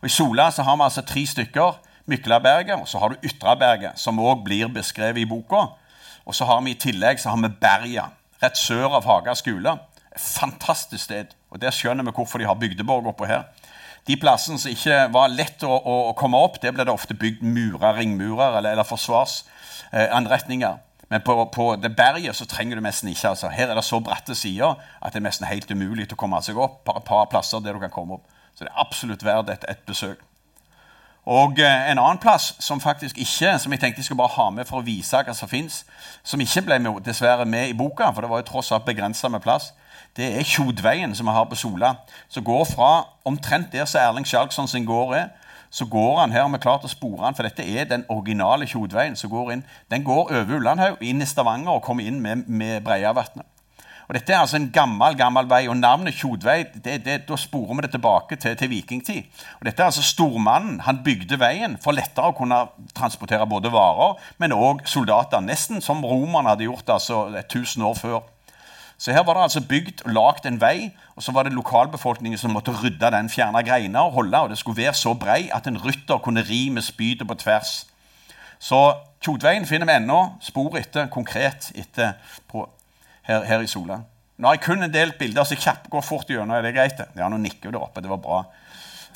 [0.01, 1.83] Og I Sola så har vi altså tre stykker.
[2.07, 5.65] Myklaberget, og så har du Ytraberget, som òg blir beskrevet i boka.
[6.23, 8.05] Og så har vi i tillegg så har vi Berga,
[8.39, 9.73] rett sør av Haga skole.
[10.15, 11.35] Et fantastisk sted.
[11.51, 13.43] Og Der skjønner vi hvorfor de har bygdeborg oppå her.
[14.07, 17.13] De plassene som ikke var lett å, å, å komme opp, der ble det ofte
[17.17, 20.79] bygd murer, ringmurer eller, eller forsvarsanretninger.
[21.09, 23.29] Men på, på, det berget så trenger du nesten ikke.
[23.29, 23.49] altså.
[23.49, 26.59] Her er det så bratte sider at det er nesten helt umulig å komme seg
[26.59, 26.81] opp.
[26.85, 28.27] Bare et par plasser der du kan komme opp.
[28.55, 30.23] Så det er absolutt verdt et, et besøk.
[31.27, 34.49] Og eh, En annen plass som faktisk ikke, som jeg tenkte jeg skulle bare ha
[34.49, 35.81] med for å vise hva som fins,
[36.23, 39.29] som ikke ble med, dessverre med i boka, for det var jo tross alt begrensa
[39.29, 39.73] med plass,
[40.17, 41.93] det er Tjodveien som vi har på Sola.
[42.29, 42.91] Som går fra
[43.25, 45.27] omtrent der som Erling Skjalgsson sin gård er.
[45.77, 48.05] Så går han her, og vi har klart å spore han, for dette er den
[48.09, 49.15] originale Tjodveien.
[49.15, 49.65] som går inn.
[49.93, 53.45] Den går over Ullandhaug, inn i Stavanger og kommer inn med, med Breiavatnet.
[54.07, 57.75] Og Dette er altså en gammel gammel vei, og navnet Tjodvei det, det, da sporer
[57.75, 59.43] vi det tilbake til, til, vikingtid.
[59.59, 60.79] Og Dette er altså Stormannen.
[60.87, 62.61] Han bygde veien for lettere å kunne
[62.95, 65.43] transportere både varer, men òg soldater.
[65.43, 68.23] Nesten som romerne hadde gjort altså 1000 år før.
[68.97, 72.39] Så her var det altså bygd og lagd en vei, og så var det lokalbefolkningen
[72.41, 75.69] som måtte rydde den, fjerne greiner og holde, og det skulle være så brei at
[75.69, 77.83] en rytter kunne ri med spydet på tvers.
[78.59, 78.79] Så
[79.21, 82.17] Tjodveien finner vi ennå spor etter, konkret etter
[82.49, 82.65] på,
[83.29, 84.01] her, her, i Sola.
[84.37, 86.53] Nå har jeg kun en del bilder, så jeg går fort gjennom.
[86.53, 87.01] Er det greit?
[87.17, 88.01] Ja, nå nikker du oppe.
[88.01, 88.43] Det var bra.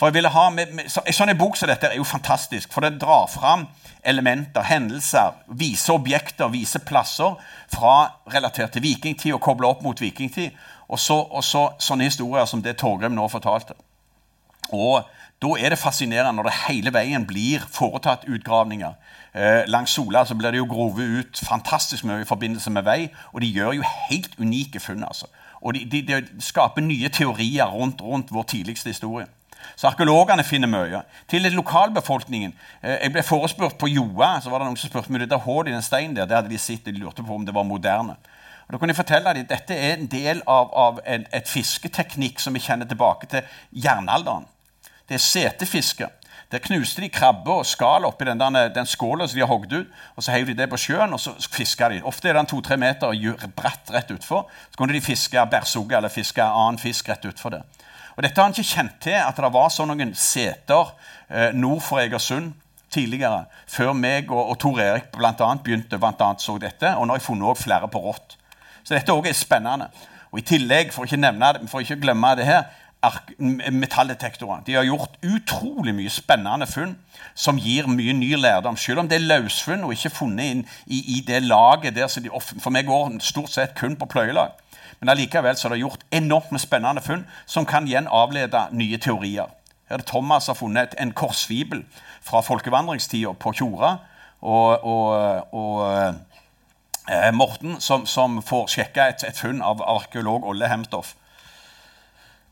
[0.02, 2.72] For jeg ville ha med, med, så, En sånn bok som dette er jo fantastisk,
[2.74, 3.68] for det drar fram
[4.02, 7.36] elementer, hendelser, viser objekter, viser plasser
[7.70, 7.92] fra
[8.34, 10.56] relatert til vikingtid og kobler opp mot vikingtid.
[10.90, 13.76] Og så, og så sånne historier som det Torgrim nå fortalte.
[14.74, 15.06] Og
[15.46, 18.96] da er det fascinerende når det hele veien blir foretatt utgravninger.
[19.38, 23.04] Eh, langs Sola så blir det jo grovet ut fantastisk mye i forbindelse med vei,
[23.36, 25.06] og de gjør jo helt unike funn.
[25.06, 25.30] altså.
[25.62, 29.30] Og de, de, de skaper nye teorier rundt, rundt vår tidligste historie.
[29.76, 31.02] Så arkeologene finner mye.
[31.30, 32.54] Til lokalbefolkningen.
[32.82, 34.40] Eh, jeg ble forespurt på Joa.
[34.42, 36.36] så var det noen som spurte meg, det der hullet i den steinen der, det
[36.36, 38.16] hadde de sett, de lurte på om det var moderne.
[38.68, 42.40] Og da kunne jeg fortelle dem, Dette er en del av, av en, et fisketeknikk
[42.40, 43.42] som vi kjenner tilbake til
[43.72, 44.46] jernalderen.
[45.10, 46.08] Det er setefiske.
[46.52, 49.72] Der knuste de krabbe og skall oppi den, der, den skåla som de har hogd
[49.72, 49.92] ut.
[50.16, 52.02] og Så heiv de det på sjøen, og så fiska de.
[52.04, 53.12] Ofte er den to-tre meter
[53.56, 54.50] bratt rett utfor.
[54.72, 57.62] Så kunne de fiske bærsugge eller fiske annen fisk rett utfor det.
[58.22, 60.92] Og Dette har han ikke kjent til, at det var sånn noen seter
[61.26, 62.52] eh, nord for Egersund
[62.94, 66.92] tidligere, før meg og, og Tor Erik blant annet, begynte blant annet så dette.
[67.00, 68.36] Og nå har jeg funnet også flere på rått.
[68.84, 69.90] Så dette også er spennende.
[70.30, 72.70] Og I tillegg, for ikke, nevne, for ikke glemme det her,
[73.74, 74.62] metalldetektorer.
[74.70, 76.94] De har gjort utrolig mye spennende funn
[77.34, 78.78] som gir mye ny lærdom.
[78.78, 82.30] Selv om det er løsfunn og ikke funnet inn i, i det laget der de,
[82.38, 84.61] For meg går stort sett kun på pløyelag.
[85.02, 89.00] Men allikevel så er det gjort enormt med spennende funn som kan igjen avlede nye
[89.02, 89.48] teorier.
[89.90, 91.82] Her er det Thomas har funnet en korsfibel
[92.22, 93.96] fra folkevandringstida på Tjora.
[94.42, 96.14] Og, og, og
[97.10, 101.16] eh, Morten som, som, får sjekka et, et, funn av arkeolog Olle Hemtoff.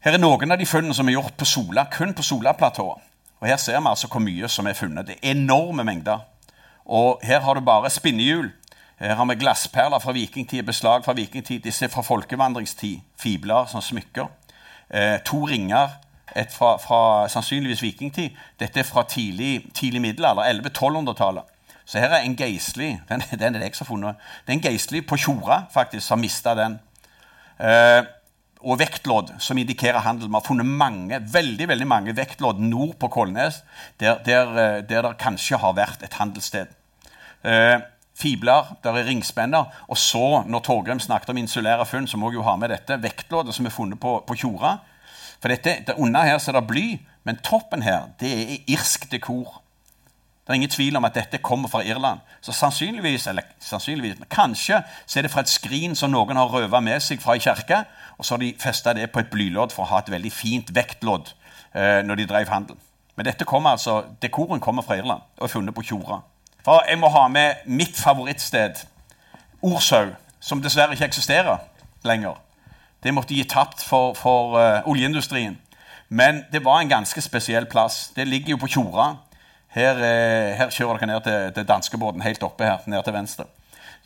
[0.01, 3.05] Her er noen av de funnene som er gjort på Sola, kun på Solaplatået.
[3.39, 5.05] Og Her ser vi altså hvor mye som er funnet.
[5.05, 6.25] Det er enorme mengder.
[6.85, 8.49] Og Her har du bare spinnehjul
[8.99, 11.59] her har vi glassperler fra vikingtid, beslag fra vikingtid.
[11.63, 12.99] Disse er fra folkevandringstid.
[13.19, 14.27] Fibler som smykker.
[14.89, 15.89] Eh, to ringer.
[16.35, 18.35] Et fra, fra, sannsynligvis vikingtid.
[18.59, 20.43] Dette er fra tidlig, tidlig middelalder.
[20.43, 21.43] 1100-1200-tallet.
[21.85, 24.15] Så her er en geistlig den, den er det jeg som har funnet.
[24.45, 26.79] Det er en geistlig på Tjora faktisk, som har mista den.
[27.59, 28.01] Eh,
[28.59, 30.27] og vektlodd, som indikerer handel.
[30.27, 33.61] Vi har funnet mange, veldig veldig mange vektlodd nord på Kolnes,
[33.99, 36.75] der, der, eh, der det kanskje har vært et handelssted.
[37.47, 37.79] Eh,
[38.19, 39.65] fibler, der er ringspenner.
[39.87, 42.99] Og så, når Torgrim snakket om insulære funn, så må jeg jo ha med dette
[43.03, 44.77] vektlådet som er funnet på, på Tjora.
[45.39, 49.11] For dette, det, Under her så er det bly, men toppen her det er irsk
[49.11, 49.61] dekor.
[50.49, 52.19] Det er ingen tvil om at dette kommer fra Irland.
[52.41, 56.81] Så sannsynligvis, eller sannsynligvis, kanskje så er det fra et skrin som noen har røva
[56.81, 57.83] med seg fra ei kirke,
[58.17, 60.71] og så har de festa det på et blylodd for å ha et veldig fint
[60.75, 61.29] vektlodd
[61.75, 62.79] eh, når de drev handel.
[63.15, 66.21] Men dette kommer altså, dekoren kommer fra Irland og er funnet på Tjora.
[66.65, 68.83] For jeg må ha med mitt favorittsted,
[69.61, 71.57] Orshaug, som dessverre ikke eksisterer
[72.07, 72.37] lenger.
[73.03, 75.57] Det måtte gi tapt for, for uh, oljeindustrien.
[76.09, 78.09] Men det var en ganske spesiell plass.
[78.15, 79.09] Det ligger jo på Tjora.
[79.75, 83.47] Her, uh, her kjører dere ned til, til danskebåten helt oppe her, ned til venstre.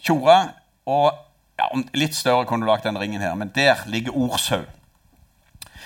[0.04, 0.40] Tjora
[0.86, 1.14] og
[1.60, 4.66] ja, Litt større kunne du lagt den ringen her, men der ligger Orshaug.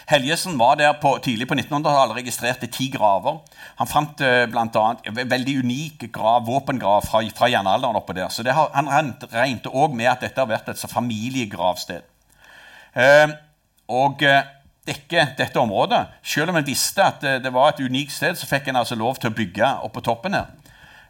[0.08, 3.42] Helgesen var der på, tidlig på 1900-tallet og registrerte ti graver.
[3.82, 8.30] Han fant uh, blant annet en veldig unik grav, våpengrav fra, fra jernalderen oppe der.
[8.32, 12.08] Så har, han regnet òg med at dette har vært et familiegravsted.
[12.96, 13.36] Uh,
[13.92, 14.48] og uh,
[14.88, 16.00] dekke dette området.
[16.24, 19.20] Selv om en visste at det var et unikt sted, så fikk en altså lov
[19.20, 20.56] til å bygge oppå toppen her.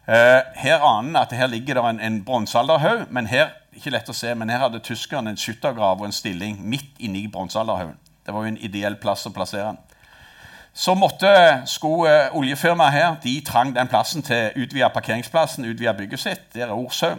[0.08, 4.16] her aner en at her ligger det en, en bronsealderhaug, men her ikke lett å
[4.16, 7.94] se, men her hadde tyskerne en skyttergrav og en stilling midt inni bronsealderhaugen.
[8.28, 9.78] Det var jo en ideell plass å plassere den.
[10.76, 11.30] Så måtte
[11.66, 16.42] skulle eh, oljefirmaet her de trang den plassen til utvida parkeringsplassen, utvida bygget sitt.
[16.52, 17.14] Der er Orsø.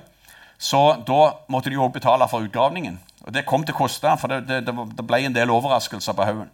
[0.59, 1.17] Så da
[1.49, 2.99] måtte de òg betale for utgravningen.
[3.25, 6.29] Og Det kom til å koste, for det, det, det, ble en del overraskelser på
[6.29, 6.53] haugen.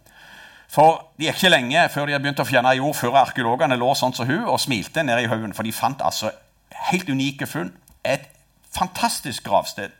[0.72, 3.92] For det gikk ikke lenge før de hadde begynt å fjerne jord, før arkeologene lå
[3.94, 5.52] sånn som hun og smilte ned i haugen.
[5.52, 6.32] For de fant altså
[6.88, 7.74] helt unike funn.
[8.08, 8.24] Et
[8.72, 9.92] fantastisk gravsted.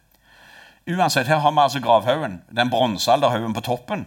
[0.86, 2.40] Uansett, her har vi altså gravhaugen.
[2.56, 4.06] Den bronsealderhaugen på toppen.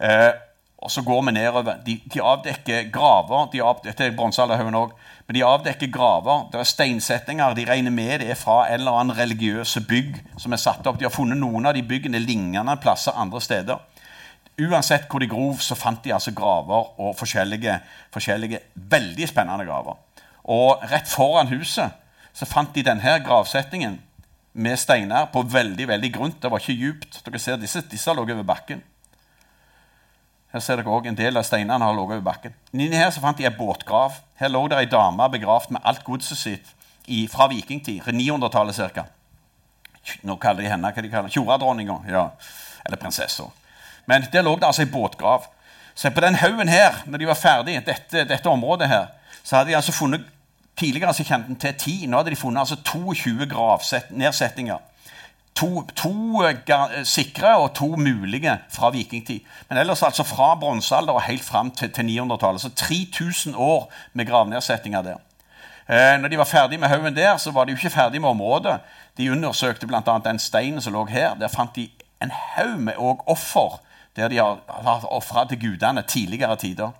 [0.00, 0.32] Eh,
[0.80, 1.76] og så går vi nedover.
[1.86, 3.50] De, de avdekker graver.
[3.52, 4.94] De av, dette er bronsealderhaugen òg.
[5.28, 6.46] Men de avdekker graver.
[6.52, 7.56] Det er steinsetninger.
[7.58, 10.96] De regner med det er fra en eller annen religiøse bygg som er satt opp.
[10.98, 13.82] De har funnet noen av de byggene lignende plasser andre steder.
[14.60, 17.78] Uansett hvor de grov, så fant de altså graver og forskjellige,
[18.12, 20.00] forskjellige veldig spennende graver.
[20.52, 21.96] Og rett foran huset
[22.36, 23.98] så fant de denne gravsettingen
[24.52, 26.40] med steiner på veldig veldig grunt.
[26.42, 27.20] Det var ikke djupt.
[27.24, 28.82] Dere ser Disse, disse lå over bakken.
[30.50, 32.54] Her ser dere også En del av steinene har ligget over bakken.
[32.72, 34.18] Inni her så fant de en båtgrav.
[34.40, 36.74] Her lå det ei dame begravd med alt godset sitt
[37.06, 38.02] i, fra vikingtid.
[38.02, 39.06] 900-tallet ca.
[40.26, 42.00] Nå kaller de henne hva de kaller Tjoradronninga.
[42.08, 42.26] Ja.
[42.84, 43.46] Eller prinsessa.
[44.06, 45.46] Men der lå det altså ei båtgrav.
[45.94, 49.10] Så på den haugen her, når de var ferdig, dette, dette området her,
[49.44, 50.28] så hadde de altså funnet
[50.80, 51.94] Tidligere så kjente de til ti.
[52.08, 54.78] Nå hadde de funnet altså 22 gravnedsettinger.
[55.54, 59.40] To, to uh, sikre og to mulige fra vikingtid.
[59.68, 62.60] Men ellers altså fra bronsealder og helt fram til, til 900-tallet.
[62.60, 65.18] Så 3000 år med gravnedsettinger der.
[65.90, 68.28] Eh, når de var ferdig med haugen der, så var de jo ikke ferdig med
[68.28, 68.78] området.
[69.18, 70.18] De undersøkte bl.a.
[70.24, 71.34] den steinen som lå her.
[71.34, 71.90] Der fant de
[72.22, 72.94] en haug med
[73.26, 73.80] offer
[74.16, 76.90] der de har, har ofra til gudene tidligere tider.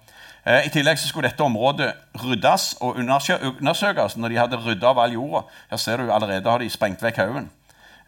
[0.46, 1.92] Eh, I tillegg så skulle dette området
[2.24, 5.42] ryddes og undersøkes når de hadde rydda av all jorda.
[5.70, 7.50] Her ser du allerede har de sprengt vekk haugen.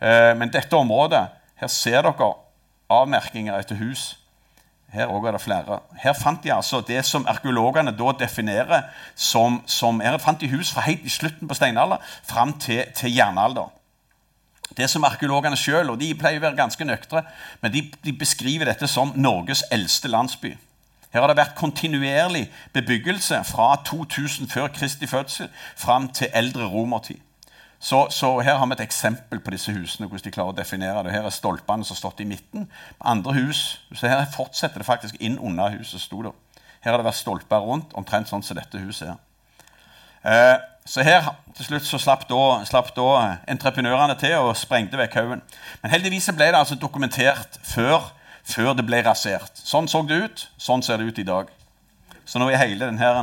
[0.03, 1.28] Eh, men dette området,
[1.62, 2.32] her ser dere
[2.90, 4.16] avmerkinger etter hus.
[4.92, 5.78] Her også er det flere.
[6.03, 10.72] Her fant de altså det som arkeologene da definerer som, som Her fant de hus
[10.72, 13.70] fra helt i slutten på steinalder fram til, til jernalder.
[14.76, 17.22] Det som arkeologene sjøl, og de pleier å være ganske nøktre,
[17.61, 20.55] men de, de beskriver dette som Norges eldste landsby.
[21.12, 27.20] Her har det vært kontinuerlig bebyggelse fra 2000 før Kristi fødsel fram til eldre romertid.
[27.83, 30.07] Så, så, her har vi et eksempel på disse husene.
[30.07, 31.12] hvordan de klarer å definere det.
[31.12, 32.68] Her er stolpene som har stått i midten.
[33.01, 36.01] Andre hus, så Her fortsetter det faktisk inn under huset.
[36.01, 36.30] Sto det.
[36.80, 39.18] Her har det vært stolper rundt, omtrent sånn som dette huset her.
[40.22, 45.14] Eh, så her til slutt så slapp da, slapp da entreprenørene til og sprengte vekk
[45.18, 45.43] haugen.
[45.83, 48.12] Men heldigvis ble det altså dokumentert før
[48.43, 49.59] før det ble rasert.
[49.59, 50.47] Sånn så det ut.
[50.61, 51.51] Sånn ser det ut i dag.
[52.24, 53.20] Så nå er hele den her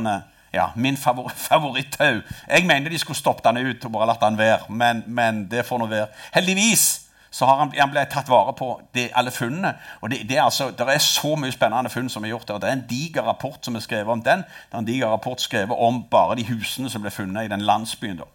[0.52, 4.38] ja, min favor favoritthaug Jeg mener de skulle stoppet han ut og bare latt den
[4.38, 6.06] være, men, men det får nå være.
[6.34, 9.74] Heldigvis så har han, han ble tatt vare på det, alle funnene.
[10.00, 12.58] og det, det, er altså, det, er så mye spennende funn som er gjort der.
[12.58, 14.42] Det er en diger rapport som er skrevet om den.
[14.42, 17.62] Det er en diger rapport skrevet om bare de husene som ble funnet i den
[17.62, 18.16] landsbyen.
[18.16, 18.26] da.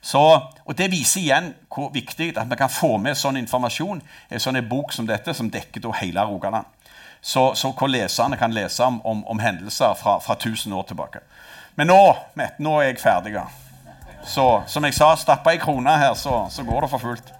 [0.00, 4.34] Så, og Det viser igjen hvor viktig at vi kan få med sånn informasjon i
[4.34, 6.66] en sånn bok som dette, som dekker hele Rogaland.
[7.22, 11.20] Så, så, hvor leserne kan lese om, om, om hendelser fra, fra 1000 år tilbake.
[11.74, 12.00] Men nå,
[12.34, 13.36] Mette, nå er jeg ferdig.
[14.26, 17.32] Så som jeg sa, stappa ei krone her, så, så går det for fullt.